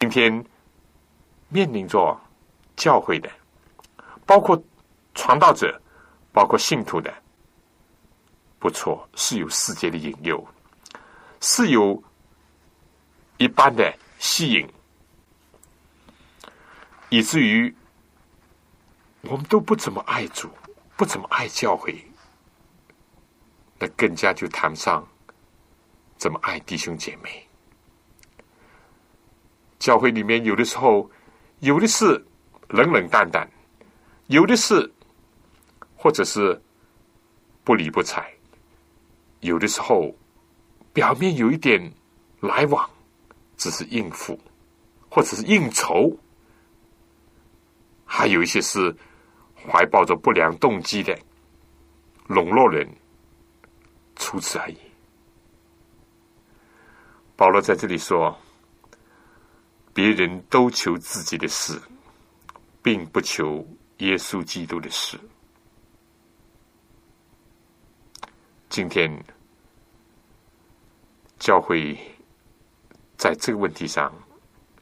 [0.00, 0.42] 今天
[1.50, 2.18] 面临着
[2.76, 3.30] 教会的，
[4.24, 4.58] 包括
[5.14, 5.78] 传道者，
[6.32, 7.12] 包括信徒的，
[8.58, 10.42] 不错，是有世界的引诱，
[11.42, 12.02] 是有
[13.36, 14.66] 一般的吸引，
[17.10, 17.76] 以至于。
[19.28, 20.48] 我们都不怎么爱主，
[20.96, 21.94] 不怎么爱教会，
[23.78, 25.06] 那更加就谈不上
[26.16, 27.46] 怎么爱弟兄姐妹。
[29.78, 31.10] 教会里面有的时候，
[31.60, 32.24] 有的是
[32.68, 33.48] 冷冷淡淡，
[34.26, 34.90] 有的是
[35.96, 36.60] 或者是
[37.62, 38.30] 不理不睬，
[39.40, 40.14] 有的时候
[40.92, 41.92] 表面有一点
[42.40, 42.88] 来往，
[43.56, 44.38] 只是应付
[45.10, 46.16] 或者是应酬，
[48.04, 48.94] 还有一些是
[49.70, 51.18] 怀抱着不良动机的
[52.26, 52.88] 笼络人，
[54.16, 54.76] 除此而已。
[57.36, 58.36] 保罗在这里说。
[59.96, 61.80] 别人都求自己的事，
[62.82, 63.64] 并不求
[63.98, 65.16] 耶稣基督的事。
[68.68, 69.08] 今天
[71.38, 71.96] 教会
[73.16, 74.12] 在这个问题上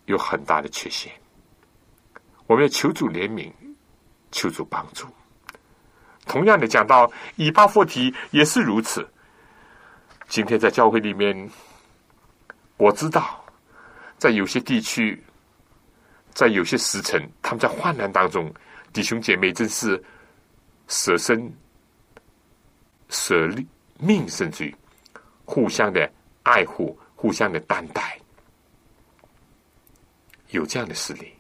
[0.07, 1.13] 有很大的缺陷，
[2.47, 3.53] 我们要求主怜悯，
[4.33, 5.07] 求主帮助。
[6.27, 9.09] 同样的，讲到以巴弗提也是如此。
[10.29, 11.49] 今天在教会里面，
[12.77, 13.39] 我知道。
[14.19, 15.21] 在有些地区，
[16.33, 18.55] 在有些时辰，他们在患难当中，
[18.93, 20.01] 弟兄姐妹真是
[20.87, 21.53] 舍身
[23.09, 23.51] 舍
[23.99, 24.77] 命，甚至于
[25.45, 26.09] 互相的
[26.45, 28.17] 爱护、互相的担待，
[30.51, 31.35] 有这样的事例。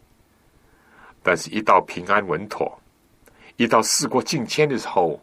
[1.22, 2.81] 但是，一到平安稳妥，
[3.62, 5.22] 一到事过境迁的时候，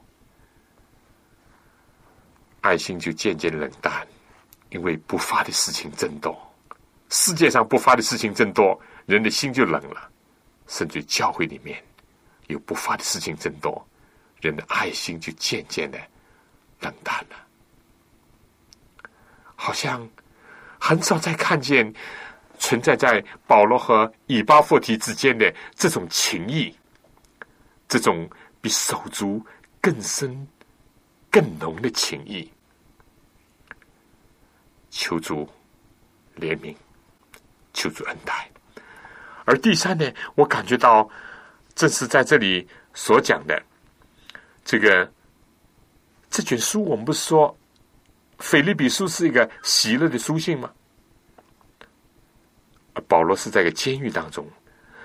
[2.62, 4.08] 爱心就渐渐冷淡，
[4.70, 6.34] 因为不发的事情增多。
[7.10, 10.10] 世界上不发的事情增多，人的心就冷了；
[10.68, 11.84] 甚至教会里面
[12.48, 13.86] 有不发的事情增多，
[14.40, 16.00] 人的爱心就渐渐的
[16.80, 17.36] 冷淡了。
[19.54, 20.10] 好像
[20.80, 21.94] 很少再看见
[22.58, 26.74] 存在在保罗和以巴弗提之间的这种情谊，
[27.90, 28.30] 这种
[28.62, 29.46] 比手足
[29.82, 30.48] 更深、
[31.30, 32.50] 更浓的情谊。
[34.90, 35.46] 求主
[36.38, 36.74] 怜悯。
[37.72, 38.50] 求主恩待，
[39.46, 41.08] 而第三呢，我感觉到
[41.76, 43.62] 正是在这里所讲的
[44.66, 45.10] 这个
[46.30, 47.56] 这卷书，我们不是说
[48.40, 50.70] 腓利比书是一个喜乐的书信吗？
[53.08, 54.46] 保罗是在一个监狱当中，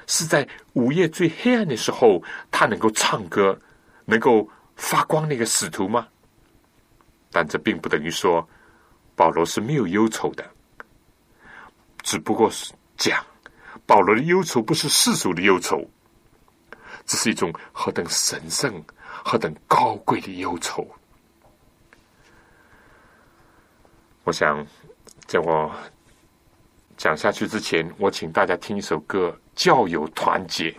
[0.07, 3.59] 是在午夜最黑暗的时候，他能够唱歌，
[4.05, 6.07] 能够发光那个使徒吗？
[7.31, 8.49] 但这并不等于说
[9.17, 10.45] 保罗是没有忧愁的。
[12.03, 13.25] 只不过是讲
[13.87, 15.85] 保罗的忧愁不是世俗的忧愁，
[17.07, 20.87] 这是一种何等神圣、何等高贵的忧愁。
[24.25, 24.67] 我想
[25.27, 25.71] 在我
[26.97, 30.71] 讲下去之前，我请大家听一首歌《教友团结》。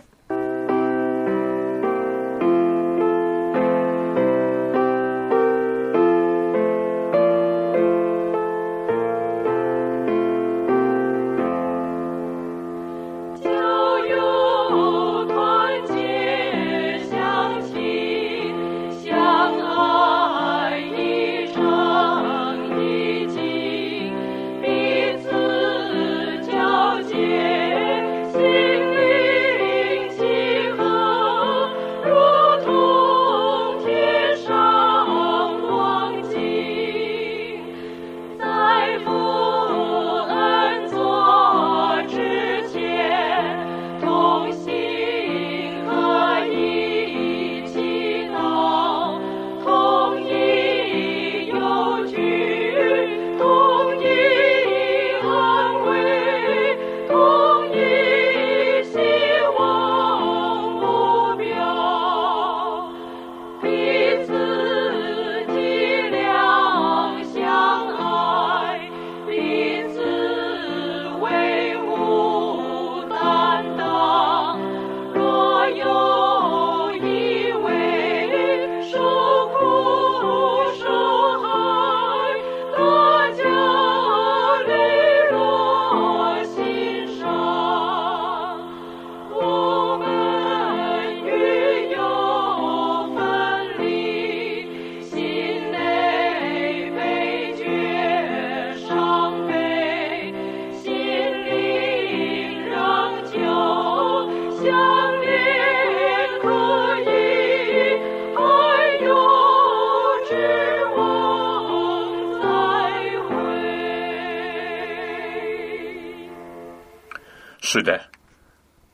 [117.76, 118.00] 是的，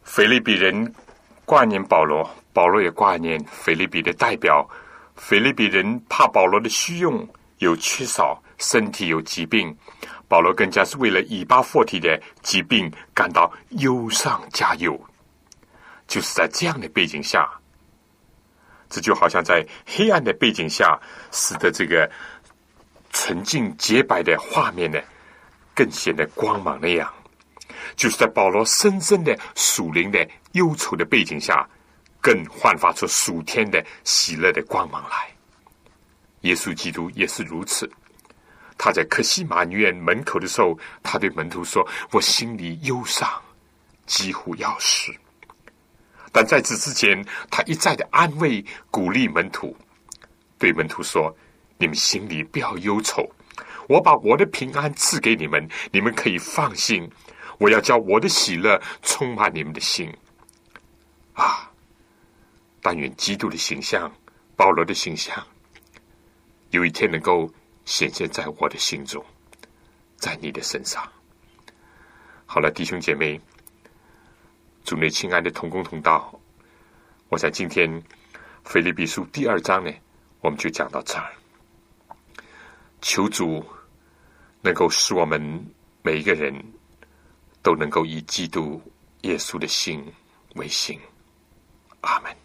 [0.03, 0.93] 菲利比人
[1.45, 4.69] 挂念保罗，保罗也挂念菲利比的代表。
[5.15, 7.25] 菲利比人怕保罗的虚用，
[7.59, 9.73] 有缺少，身体有疾病。
[10.27, 15.01] 保罗更加是为了以巴弗提的疾病感到忧伤加忧。
[16.09, 17.49] 就是在这样的背景下，
[18.91, 20.99] 这就好像在黑暗的背景下，
[21.31, 22.11] 使得这个
[23.13, 24.99] 纯净洁白的画面呢，
[25.73, 27.09] 更显得光芒那样。
[27.97, 31.69] 就是在保罗深深的属灵的忧愁的背景下，
[32.21, 35.29] 更焕发出属天的喜乐的光芒来。
[36.43, 37.91] 耶稣基督也是如此。
[38.79, 43.29] 他在克西马女院门口的时候，他对门徒说：“我心里忧伤，
[44.07, 45.13] 几乎要死。”
[46.33, 49.77] 但在此之前，他一再的安慰、鼓励门徒，
[50.59, 51.33] 对门徒说
[51.79, 53.25] ：“你们心里不要忧愁，
[53.87, 57.09] 我把我的平安赐给你们，你们可以放心。
[57.63, 60.13] 我要叫我的喜乐充满你们的心。”
[61.35, 61.71] 啊！
[62.83, 64.13] 但愿基督的形象、
[64.57, 65.47] 保罗的形象，
[66.71, 67.49] 有一天能够。
[67.85, 69.25] 显现在我的心中，
[70.17, 71.03] 在你的身上。
[72.47, 73.41] 好了，弟兄姐妹，
[74.85, 76.33] 主内亲爱的同工同道，
[77.29, 77.91] 我想今天
[78.63, 79.93] 《腓立比书》第二章呢，
[80.41, 81.35] 我们就讲到这儿。
[83.01, 83.67] 求主
[84.61, 85.67] 能够使我们
[86.03, 86.55] 每一个人
[87.63, 88.83] 都能够以基督
[89.23, 90.05] 耶稣的心
[90.57, 90.99] 为心。
[92.01, 92.37] 阿门。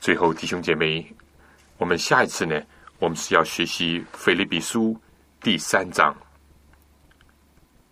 [0.00, 1.14] 最后，弟兄姐妹，
[1.78, 2.60] 我们下一次呢？
[2.98, 4.92] 我们是要学习《腓立比书》
[5.40, 6.14] 第三章，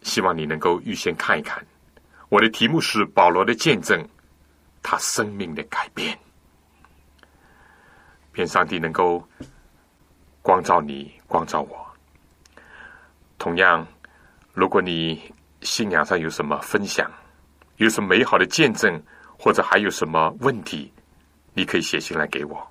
[0.03, 1.65] 希望你能够预先看一看。
[2.29, 4.09] 我的题目是保罗的见证，
[4.83, 6.19] 他生命的改变。
[8.35, 9.27] 愿上帝能够
[10.41, 11.87] 光照你，光照我。
[13.39, 13.87] 同样，
[14.53, 15.33] 如果你
[15.63, 17.11] 信仰上有什么分享，
[17.77, 19.03] 有什么美好的见证，
[19.39, 20.93] 或者还有什么问题，
[21.55, 22.67] 你可以写信来给我。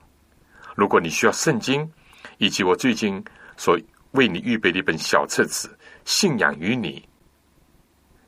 [0.76, 1.90] 如果你需要圣经，
[2.38, 3.24] 以及我最近
[3.58, 3.78] 所
[4.12, 5.68] 为你预备的一本小册子
[6.06, 7.00] 《信仰与你》，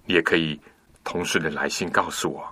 [0.05, 0.59] 你也可以
[1.03, 2.43] 同时的来信告诉我。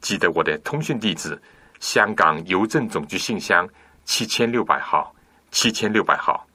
[0.00, 1.40] 记得我的通讯地址：
[1.80, 3.66] 香港邮政总局信箱
[4.04, 5.14] 七千六百号，
[5.50, 6.46] 七千六百号。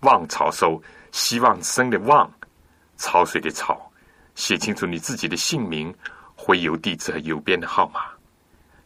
[0.00, 0.82] 望潮收，
[1.12, 2.30] 希望生的望，
[2.96, 3.90] 潮水的潮。
[4.34, 5.94] 写清楚你自己的姓名、
[6.34, 8.02] 回邮地址和邮编的号码。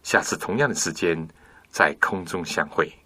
[0.03, 1.29] 下次同样的时间，
[1.69, 2.93] 在空中相会。